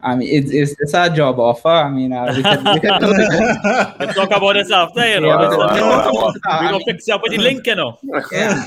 [0.03, 1.68] I mean, it's it's, it's a job offer.
[1.68, 2.90] I mean, uh, we could, we could
[3.99, 5.28] Let's talk about this after, you know.
[5.28, 5.49] Yeah.
[5.49, 7.99] We're I gonna mean, fix you up with the link, you know.
[8.30, 8.64] yeah,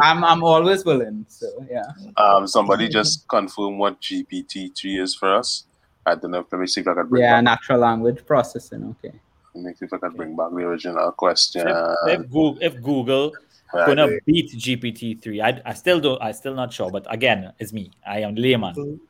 [0.00, 1.26] I'm I'm always willing.
[1.28, 1.84] So yeah.
[2.16, 5.64] um, somebody just confirm what GPT-3 is for us.
[6.06, 6.46] I don't know.
[6.50, 7.44] Let me see if I can bring Yeah, back.
[7.44, 8.96] natural language processing.
[9.04, 9.14] Okay.
[9.54, 11.68] Let me see if I can bring back the original question.
[11.68, 13.32] If, if Google, if Google
[13.74, 15.40] I gonna beat GPT three.
[15.40, 16.20] I, I still don't.
[16.20, 16.90] I still not sure.
[16.90, 17.90] But again, it's me.
[18.06, 19.00] I am layman.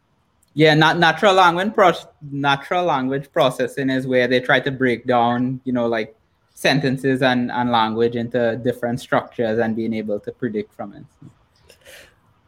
[0.55, 1.92] Yeah, not natural language pro-
[2.30, 6.14] natural language processing is where they try to break down, you know, like
[6.55, 11.05] sentences and, and language into different structures and being able to predict from it.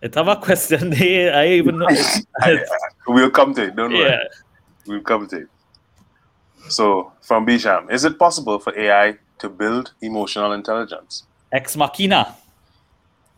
[0.03, 1.35] It have a question there.
[1.41, 1.89] I even know.
[3.07, 3.77] We'll come to it.
[3.77, 4.03] Don't worry.
[4.03, 4.23] yeah.
[4.87, 5.49] We'll come to it.
[6.69, 11.25] So, from Bisham, is it possible for AI to build emotional intelligence?
[11.53, 12.35] Ex machina.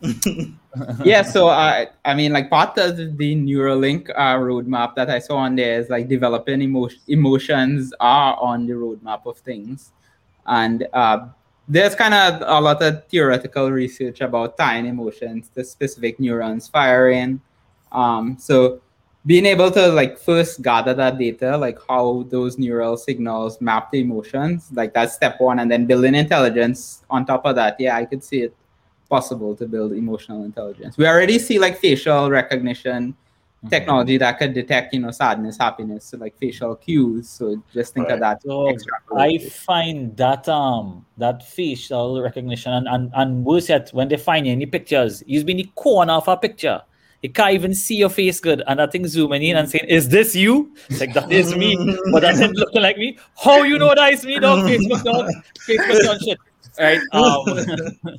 [1.04, 5.36] yeah, so I I mean like part of the Neuralink uh, roadmap that I saw
[5.36, 9.92] on there is like developing emotion emotions are on the roadmap of things.
[10.46, 11.28] And uh,
[11.66, 17.40] there's kind of a lot of theoretical research about tying emotions to specific neurons firing.
[17.90, 18.82] Um, so
[19.24, 24.00] being able to like first gather that data, like how those neural signals map the
[24.00, 27.80] emotions, like that's step one, and then building intelligence on top of that.
[27.80, 28.54] Yeah, I could see it
[29.06, 30.96] possible to build emotional intelligence.
[30.96, 33.16] We already see like facial recognition
[33.68, 37.28] technology that could detect, you know, sadness, happiness, so like facial cues.
[37.28, 38.42] So just think of that.
[38.42, 38.76] So
[39.16, 44.46] I find that um that facial recognition and, and, and worse yet, when they find
[44.46, 46.82] any pictures, you've been in the corner of a picture.
[47.22, 48.62] You can't even see your face good.
[48.66, 50.74] And I think zooming in and saying, Is this you?
[50.88, 51.74] It's like that is me.
[52.12, 53.18] But that thing looking like me.
[53.42, 54.60] How you know that is me, dog?
[54.68, 55.30] Facebook dog.
[55.66, 56.38] Facebook dog shit.
[56.78, 57.00] Right.
[57.12, 58.18] Um,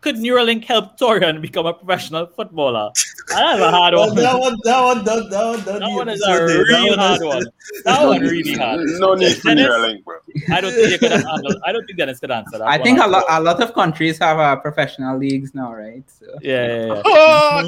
[0.00, 2.90] could Neuralink help Torian become a professional footballer?
[3.28, 4.14] That's a hard one.
[4.14, 6.46] that one, that one, that, that one, that, That one is a there.
[6.48, 7.44] That real one hard one.
[7.84, 8.80] That one really hard.
[9.00, 10.16] No need for Neuralink, bro.
[10.52, 11.60] I don't think you could handle.
[11.64, 12.68] I don't think Dennis could answer that.
[12.68, 15.72] I one think a at lot, a lot of countries have uh, professional leagues now,
[15.74, 16.04] right?
[16.08, 17.02] So Yeah, yeah, yeah.
[17.06, 17.62] Oh,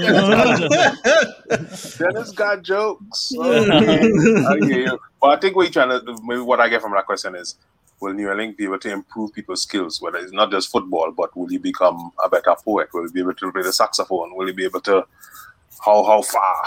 [1.99, 3.33] Dennis got jokes.
[3.39, 4.11] Okay.
[4.47, 4.99] I hear.
[5.21, 7.57] But I think what you're trying to, maybe what I get from that question is,
[8.01, 10.01] will Neuralink be able to improve people's skills?
[10.01, 12.89] Whether it's not just football, but will you become a better poet?
[12.93, 14.35] Will you be able to play the saxophone?
[14.37, 15.07] Will you be able to,
[15.85, 16.65] how how far?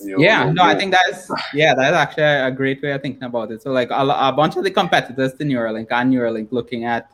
[0.00, 3.02] You know, yeah, you no, I think that's yeah, that's actually a great way of
[3.02, 3.62] thinking about it.
[3.62, 7.10] So like a, a bunch of the competitors to Neuralink and Neuralink looking at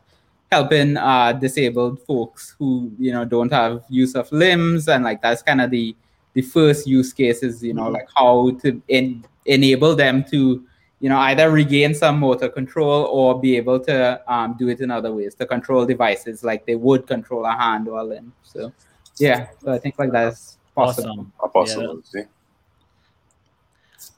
[0.53, 5.43] helping uh, disabled folks who you know don't have use of limbs and like that's
[5.43, 5.97] kind of the
[6.35, 10.65] the first use cases you know like how to en- enable them to
[11.05, 13.97] you know either regain some motor control or be able to
[14.33, 17.89] um, do it in other ways to control devices like they would control a hand
[17.89, 18.73] or a limb so
[19.19, 21.33] yeah so i think like that's possible Awesome.
[21.43, 22.23] a possibility.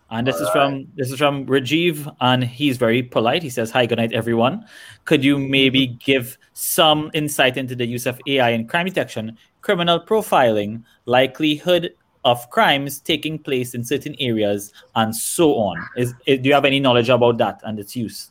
[0.08, 3.42] And this is from this is from Rajiv, and he's very polite.
[3.42, 4.64] He says, "Hi, good night, everyone.
[5.04, 9.98] Could you maybe give some insight into the use of AI in crime detection, criminal
[9.98, 11.92] profiling, likelihood
[12.26, 15.76] of crimes taking place in certain areas, and so on?
[15.96, 18.30] Is, is do you have any knowledge about that and its use?"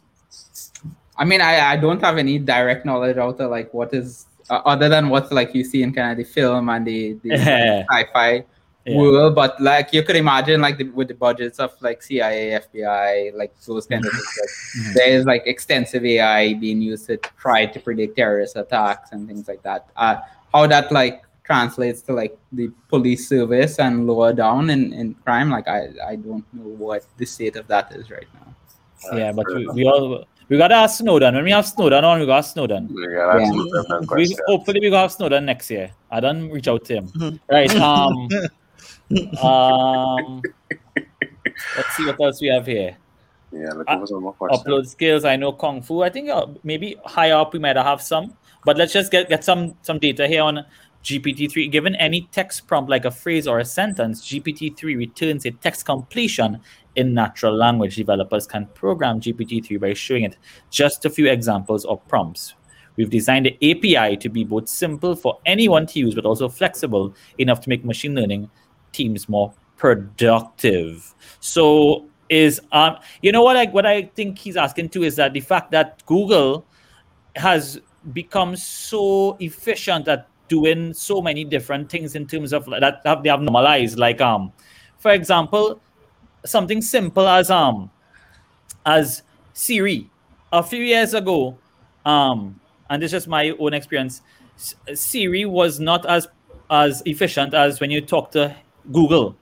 [1.17, 4.61] I mean, I, I don't have any direct knowledge out of like what is uh,
[4.65, 7.31] other than what like you see in kind of the film and the, the
[7.89, 8.43] sci-fi
[8.85, 8.97] Yeah.
[9.01, 13.33] world, but like you could imagine like the, with the budgets of like CIA, FBI,
[13.33, 14.37] like those kind of things.
[14.41, 14.93] Like, Mhm.
[14.93, 19.47] There is like extensive AI being used to try to predict terrorist attacks and things
[19.47, 19.87] like that.
[19.95, 20.17] Uh,
[20.53, 25.49] how that like translates to like the police service and lower down in, in crime,
[25.49, 29.17] like I, I don't know what the state of that is right now.
[29.17, 31.35] Yeah, but we, we all we gotta ask Snowden.
[31.35, 32.89] When we have Snowden on, we got Snowden.
[32.97, 33.61] Yeah, that's Yeah.
[33.61, 34.37] a different We, question.
[34.47, 35.91] hopefully we go have Snowden next year.
[36.11, 37.07] I don't reach out to him.
[37.09, 37.39] Mhm.
[37.49, 37.75] Right.
[37.81, 38.27] Um
[39.43, 40.41] um
[41.77, 42.97] let's see what else we have here.
[43.51, 44.63] Yeah, looking for some more questions.
[44.65, 45.25] Upload skills.
[45.25, 46.01] I know Kung Fu.
[46.01, 48.33] I think uh, maybe higher up we might have some.
[48.65, 50.65] But let's just get, get some some data here on
[51.05, 51.71] GPT-3.
[51.71, 56.59] Given any text prompt like a phrase or a sentence, GPT-3 returns a text completion
[56.95, 57.95] in natural language.
[57.95, 60.37] Developers can program GPT-3 by showing it
[60.71, 62.55] just a few examples or prompts.
[62.95, 67.13] We've designed the API to be both simple for anyone to use, but also flexible
[67.37, 68.49] enough to make machine learning
[68.91, 71.13] teams more productive.
[71.39, 75.33] So is um you know what I what I think he's asking too is that
[75.33, 76.65] the fact that Google
[77.35, 77.79] has
[78.13, 83.29] become so efficient at doing so many different things in terms of that have they
[83.29, 84.51] have normalized like um
[84.99, 85.79] for example
[86.45, 87.89] something simple as um
[88.85, 89.23] as
[89.53, 90.09] Siri
[90.51, 91.57] a few years ago
[92.05, 94.21] um and this is my own experience
[94.93, 96.27] Siri was not as
[96.69, 98.55] as efficient as when you talk to
[98.91, 99.35] Google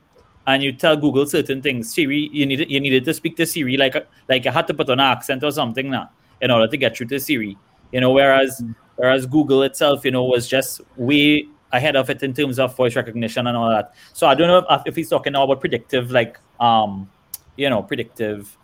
[0.48, 1.94] and you tell Google certain things.
[1.94, 3.96] Siri, you needed you needed to speak to Siri like
[4.30, 6.10] like you had to put on an accent or something now
[6.42, 7.58] in order to get through to Siri.
[7.92, 8.64] You know, whereas
[8.96, 12.96] whereas Google itself, you know, was just way ahead of it in terms of voice
[12.96, 13.94] recognition and all that.
[14.14, 17.10] So I don't know if, if he's talking about predictive, like um,
[17.56, 18.58] you know, predictive,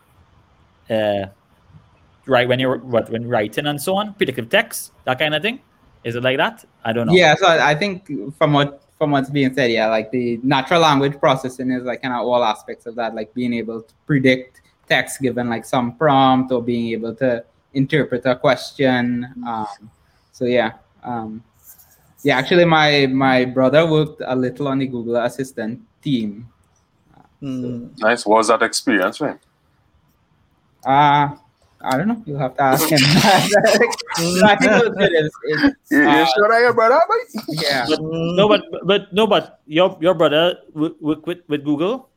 [0.90, 1.26] uh,
[2.26, 5.60] right when you're what when writing and so on, predictive text, that kind of thing.
[6.04, 6.64] Is it like that?
[6.86, 7.14] I don't know.
[7.14, 11.20] Yeah, so I think from what from what's being said, yeah, like the natural language
[11.20, 15.22] processing is like kind of all aspects of that, like being able to predict text
[15.22, 19.26] given like some prompt or being able to interpret a question.
[19.48, 19.68] Um,
[20.40, 21.44] so yeah, um,
[22.24, 22.40] yeah.
[22.40, 26.48] Actually, my my brother worked a little on the Google Assistant team.
[27.44, 27.92] Mm.
[28.00, 28.26] Nice.
[28.26, 29.40] What was that experience, man?
[30.86, 31.36] Uh
[31.82, 32.22] I don't know.
[32.26, 33.00] You'll have to ask him.
[33.04, 35.12] I think it was good.
[35.12, 37.44] It's, it's, You, you uh, sure that your brother, mate?
[37.48, 37.86] yeah.
[37.88, 42.10] But, no, but but no, but your your brother work, work with with Google.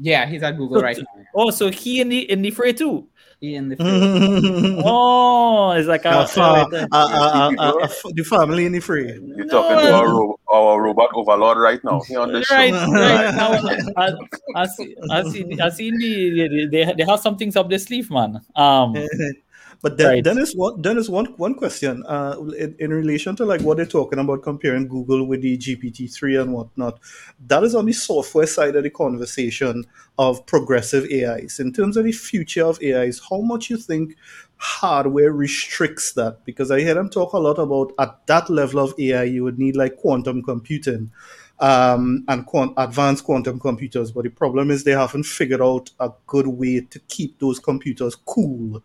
[0.00, 1.24] Yeah, he's at Google right now.
[1.34, 3.08] Oh, so he in the in the fray too.
[3.40, 4.82] He in the Mm.
[4.84, 6.26] Oh, it's like a, A
[8.14, 9.06] the family in the free.
[9.36, 12.00] You're talking to our, ro- our robot overlord right now.
[12.00, 12.54] He on the show.
[12.56, 13.34] right, right.
[13.38, 14.12] Now, I,
[14.56, 18.10] I see, I see, I see the, they, they have some things up their sleeve,
[18.10, 18.40] man.
[18.56, 18.94] Um,
[19.80, 20.24] But then, Right.
[20.24, 24.18] Dennis, one, Dennis, one one question uh, in, in relation to like what they're talking
[24.18, 26.98] about comparing Google with the GPT three and whatnot.
[27.46, 29.84] That is on the software side of the conversation
[30.18, 31.60] of progressive AIs.
[31.60, 34.16] In terms of the future of AIs, how much you think
[34.56, 36.44] hardware restricts that?
[36.44, 39.60] Because I hear them talk a lot about at that level of AI, you would
[39.60, 41.12] need like quantum computing
[41.60, 44.10] um, and quant- advanced quantum computers.
[44.10, 48.16] But the problem is they haven't figured out a good way to keep those computers
[48.16, 48.82] cool.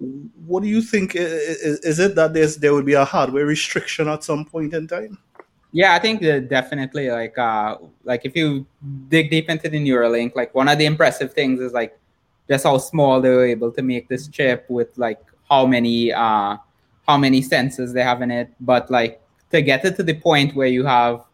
[0.00, 1.16] What do you think?
[1.16, 4.86] Is, is it that there's there will be a hardware restriction at some point in
[4.86, 5.18] time?
[5.72, 8.66] Yeah, I think definitely like uh like if you
[9.08, 11.98] dig deep into the Neuralink, like one of the impressive things is like
[12.48, 16.56] just how small they were able to make this chip with like how many uh
[17.06, 18.50] how many sensors they have in it.
[18.60, 19.20] But like
[19.50, 21.24] to get it to the point where you have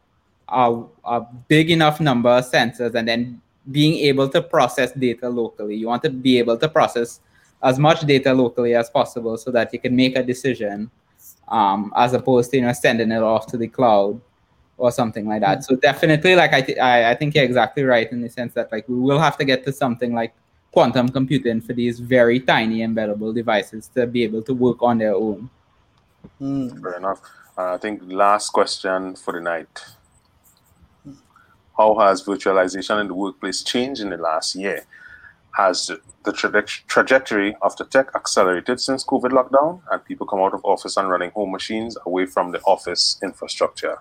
[0.49, 3.41] a, a big enough number of sensors and then
[3.71, 5.75] being able to process data locally.
[5.77, 7.21] You want to be able to process
[7.65, 10.91] as much data locally as possible so that you can make a decision
[11.49, 14.21] um, as opposed to you know sending it off to the cloud
[14.77, 15.65] or something like that.
[15.65, 18.71] So definitely, like I, th- I, I think you're exactly right in the sense that
[18.71, 20.35] like we will have to get to something like
[20.73, 25.15] quantum computing for these very tiny embeddable devices to be able to work on their
[25.15, 25.49] own.
[26.39, 26.69] Hmm.
[26.83, 27.21] Fair enough.
[27.57, 29.85] Uh, I think last question for the night.
[31.77, 34.85] How has virtualization in the workplace changed in the last year?
[35.57, 35.91] Has
[36.25, 40.65] the traje- trajectory of the tech accelerated since COVID lockdown and people come out of
[40.65, 43.99] office and running home machines away from the office infrastructure?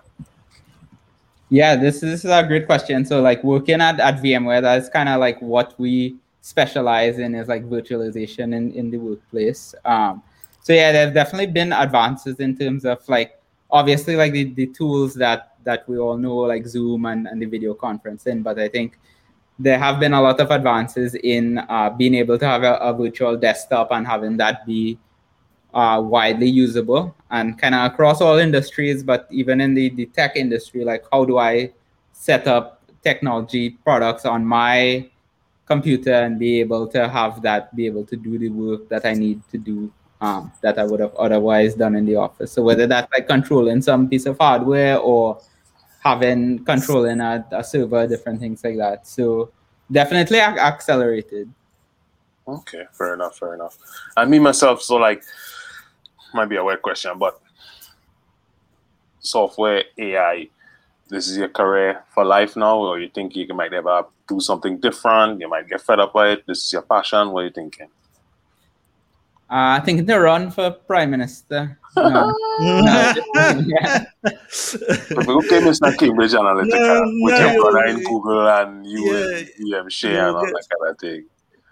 [1.50, 3.04] Yeah, this, this is a great question.
[3.04, 7.48] So like working at, at VMware, that's kind of like what we specialize in is
[7.48, 9.74] like virtualization in, in the workplace.
[9.84, 10.22] Um,
[10.62, 13.38] so yeah, there's definitely been advances in terms of like
[13.70, 17.46] obviously like the, the tools that that we all know like Zoom and, and the
[17.46, 18.98] video conferencing, but I think
[19.58, 22.92] there have been a lot of advances in uh, being able to have a, a
[22.92, 24.98] virtual desktop and having that be
[25.72, 30.36] uh, widely usable and kind of across all industries, but even in the, the tech
[30.36, 31.72] industry, like how do I
[32.12, 35.08] set up technology products on my
[35.66, 39.14] computer and be able to have that be able to do the work that I
[39.14, 39.90] need to do
[40.20, 42.52] um, that I would have otherwise done in the office.
[42.52, 45.40] So whether that's like controlling some piece of hardware or
[46.04, 49.06] having controlling a, a server, different things like that.
[49.06, 49.50] So
[49.90, 51.50] definitely ac- accelerated.
[52.46, 53.78] Okay, fair enough, fair enough.
[54.16, 55.22] I mean myself, so like,
[56.34, 57.40] might be a weird question, but
[59.20, 60.48] software AI,
[61.08, 64.78] this is your career for life now, or you think you might ever do something
[64.78, 65.40] different?
[65.40, 66.46] You might get fed up by it.
[66.46, 67.30] This is your passion.
[67.30, 67.88] What are you thinking?
[69.50, 71.78] Uh, I think the run for prime minister.
[71.96, 72.32] No.
[72.60, 74.04] No, yeah.
[75.08, 79.38] People came in Cambridge Analytica No, with no, your brother in Google and you Yeah.
[79.38, 81.24] and EM Shea You and all that kind of thing.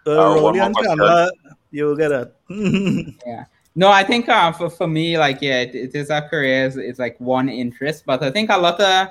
[0.07, 0.99] Uh, Uh, roll one your more question.
[0.99, 1.31] camera,
[1.71, 2.35] you'll get it.
[3.27, 3.45] yeah.
[3.75, 6.77] No, I think uh, for, for me, like, yeah, it, it is a career, it's,
[6.77, 9.09] it's like one interest, but I think a lot of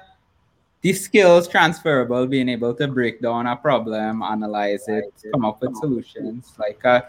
[0.81, 5.75] these skills transferable, being able to break down a problem, analyze it, come up with
[5.77, 6.53] solutions.
[6.59, 7.01] Like, uh,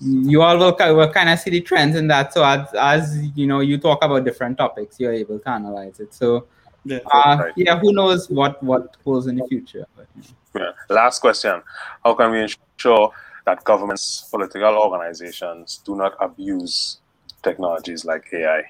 [0.00, 2.32] you all will, will kind of see the trends in that.
[2.32, 6.14] So, as, as you know, you talk about different topics, you're able to analyze it.
[6.14, 6.46] So,
[6.84, 6.98] Yeah.
[7.12, 7.52] uh, Right.
[7.56, 9.86] yeah, who knows what, what goes in the future.
[9.96, 10.06] But,
[10.54, 10.72] Yeah.
[10.90, 11.62] Last question.
[12.04, 13.12] How can we ensure
[13.46, 16.98] that governments, political organizations do not abuse
[17.42, 18.62] technologies like AI?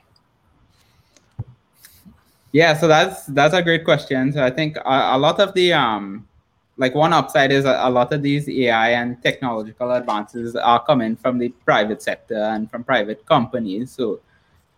[2.53, 4.33] Yeah, so that's that's a great question.
[4.33, 6.29] So I think a, a lot of the um,
[6.77, 11.17] like one upside is a, a lot of these AI and technological advances are coming
[11.17, 13.93] from the private sector and from private companies.
[13.93, 14.21] So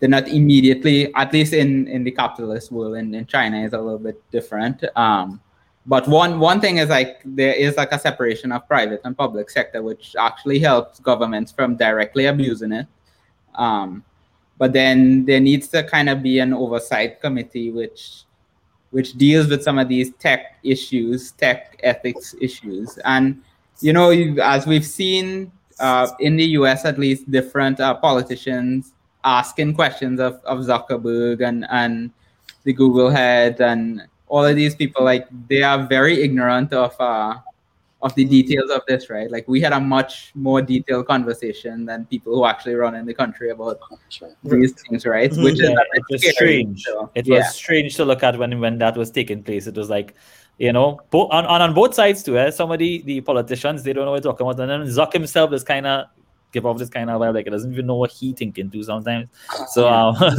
[0.01, 3.81] they're not immediately, at least in in the capitalist world, in, in China is a
[3.81, 4.85] little bit different.
[4.97, 5.41] Um,
[5.87, 9.49] but one one thing is like there is like a separation of private and public
[9.51, 12.87] sector, which actually helps governments from directly abusing it.
[13.55, 14.03] Um,
[14.59, 18.24] but then there needs to kind of be an oversight committee which
[18.95, 23.43] which deals with some of these tech issues, tech ethics issues, and
[23.81, 24.11] you know,
[24.41, 25.51] as we've seen
[25.81, 26.85] uh, in the U.S.
[26.85, 28.93] at least, different uh, politicians
[29.25, 32.13] asking questions of, of Zuckerberg and and
[32.63, 37.35] the Google head and all of these people, like they are very ignorant of uh,
[38.05, 39.31] of the details of this, right?
[39.31, 43.15] Like we had a much more detailed conversation than people who actually run in the
[43.15, 43.81] country about
[44.45, 45.31] these things, right?
[45.31, 45.43] Mm-hmm.
[45.43, 46.83] Which yeah, is it was strange.
[46.83, 47.39] So, it yeah.
[47.39, 49.67] was strange to look at when when that was taking place.
[49.67, 50.15] It was like,
[50.59, 52.39] you know, bo- on, on on both sides too.
[52.39, 52.51] Eh?
[52.51, 55.15] Some of the, the politicians they don't know what they're talking about, and then Zuck
[55.15, 56.07] himself is kind of
[56.53, 58.83] give off this kind of vibe like it doesn't even know what he thinking too
[58.83, 59.31] sometimes.
[59.71, 60.15] So um,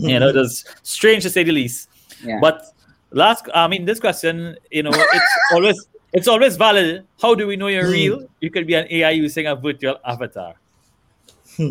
[0.00, 1.88] you know, just strange to say the least.
[2.22, 2.40] Yeah.
[2.42, 2.62] But
[3.10, 7.04] last, I mean, this question, you know, it's always it's always valid.
[7.20, 7.92] How do we know you're hmm.
[7.92, 8.28] real?
[8.40, 10.54] You could be an AI using a virtual avatar.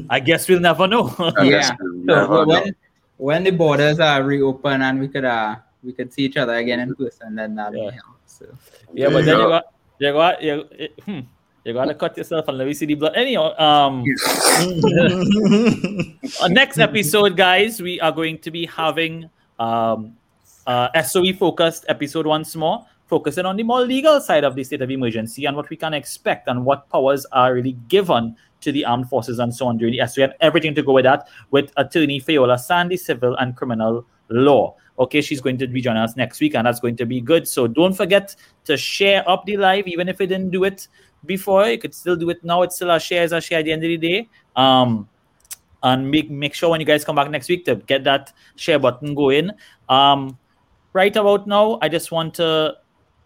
[0.10, 1.14] I guess we'll never know.
[1.44, 1.72] yeah.
[2.08, 2.76] So when,
[3.18, 6.80] when the borders are reopened and we could uh we could see each other again
[6.80, 7.92] in person, then that yeah.
[8.26, 8.46] So.
[8.94, 9.64] Yeah, but then you got
[10.00, 10.64] you got you,
[11.06, 11.20] hmm,
[11.64, 13.14] you gotta cut yourself and let me see the blood.
[13.16, 14.04] Anyhow, um,
[16.52, 19.30] next episode, guys, we are going to be having
[19.60, 20.16] um,
[20.66, 24.82] uh, SOE focused episode once more focusing on the more legal side of the state
[24.82, 28.86] of emergency and what we can expect and what powers are really given to the
[28.86, 31.72] armed forces and so on during the SOE and everything to go with that with
[31.78, 34.76] attorney Fayola Sandy, civil and criminal law.
[35.00, 37.48] Okay, she's going to be joining us next week, and that's going to be good.
[37.48, 38.36] So don't forget
[38.66, 40.88] to share up the live, even if you didn't do it
[41.26, 41.68] before.
[41.68, 42.62] You could still do it now.
[42.62, 44.30] It's still a share as a share at the end of the day.
[44.56, 45.10] Um,
[45.82, 48.80] and make make sure when you guys come back next week to get that share
[48.80, 49.52] button going.
[49.90, 50.38] Um,
[50.94, 52.78] right about now, I just want to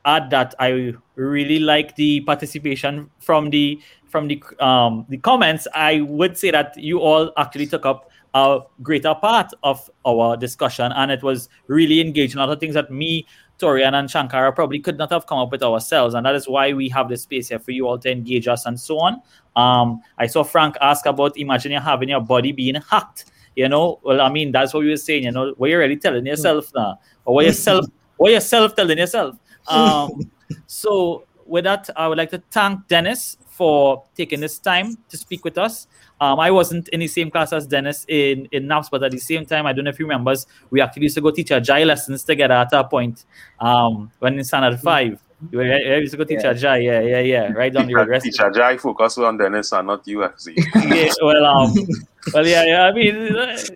[0.07, 3.79] add that I really like the participation from the
[4.09, 5.67] from the um, the comments.
[5.75, 10.91] I would say that you all actually took up a greater part of our discussion,
[10.93, 12.39] and it was really engaging.
[12.39, 13.27] A lot of things that me,
[13.59, 16.73] Torian, and Shankara probably could not have come up with ourselves, and that is why
[16.73, 19.21] we have this space here for you all to engage us and so on.
[19.55, 23.25] Um, I saw Frank ask about imagine you having your body being hacked.
[23.55, 25.23] You know, well, I mean that's what you were saying.
[25.23, 27.85] You know, what you're really telling yourself now, or what yourself,
[28.17, 29.35] what yourself telling yourself.
[29.67, 30.31] Um,
[30.65, 35.43] so with that, I would like to thank Dennis for taking this time to speak
[35.43, 35.87] with us.
[36.21, 39.17] Um, I wasn't in the same class as Dennis in, in NAPS, but at the
[39.17, 40.35] same time, I don't know if you remember,
[40.69, 43.25] we actually used to go teach Jai lessons together at a point
[43.59, 45.21] um, when in standard five.
[45.51, 46.53] You used to go teach yeah.
[46.53, 48.21] Jai, yeah, yeah, yeah, right down the road.
[48.21, 50.57] Teach Jai focus on Dennis and not you, actually.
[50.75, 51.73] yeah, well, um,
[52.33, 52.81] well, yeah, yeah.
[52.85, 53.29] I mean, you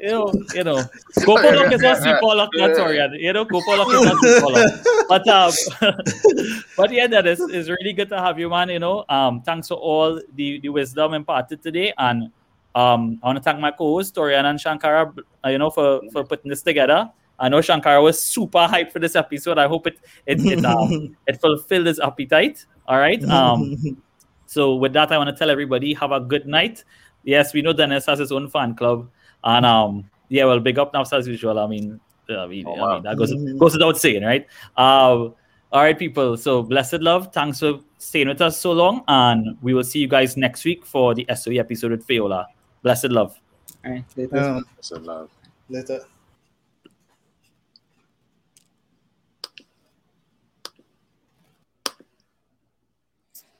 [0.10, 0.82] know, you know,
[1.20, 2.98] Kopolok is not Sipolok, not sorry.
[3.22, 5.08] You know, Kopolok is not Sipolok.
[5.08, 8.70] But um, but yeah, that is is really good to have you, man.
[8.70, 12.32] You know, um, thanks for all the the wisdom imparted today, and
[12.74, 15.14] um, I want to thank my co-host Torian and Shankara,
[15.46, 17.12] uh, you know, for for putting this together.
[17.42, 19.58] I know Shankara was super hyped for this episode.
[19.58, 22.66] I hope it it it, um, it fulfilled his appetite.
[22.88, 23.22] All right.
[23.26, 24.02] Um,
[24.46, 26.84] so with that, I want to tell everybody have a good night
[27.24, 29.10] yes, we know Dennis has his own fan club,
[29.44, 31.60] and um, yeah, well, big up now as usual.
[31.60, 32.00] I mean,
[32.30, 32.90] I mean, oh, wow.
[32.90, 34.48] I mean that goes goes without saying, right?
[34.78, 35.36] Um,
[35.72, 36.38] all right, people.
[36.38, 37.32] So blessed love.
[37.34, 40.86] Thanks for staying with us so long, and we will see you guys next week
[40.86, 42.46] for the SOE episode with Fayola.
[42.84, 43.40] Blessed love.
[43.86, 44.38] All right, later.
[44.38, 45.30] Um, blessed love.
[45.70, 46.02] Later.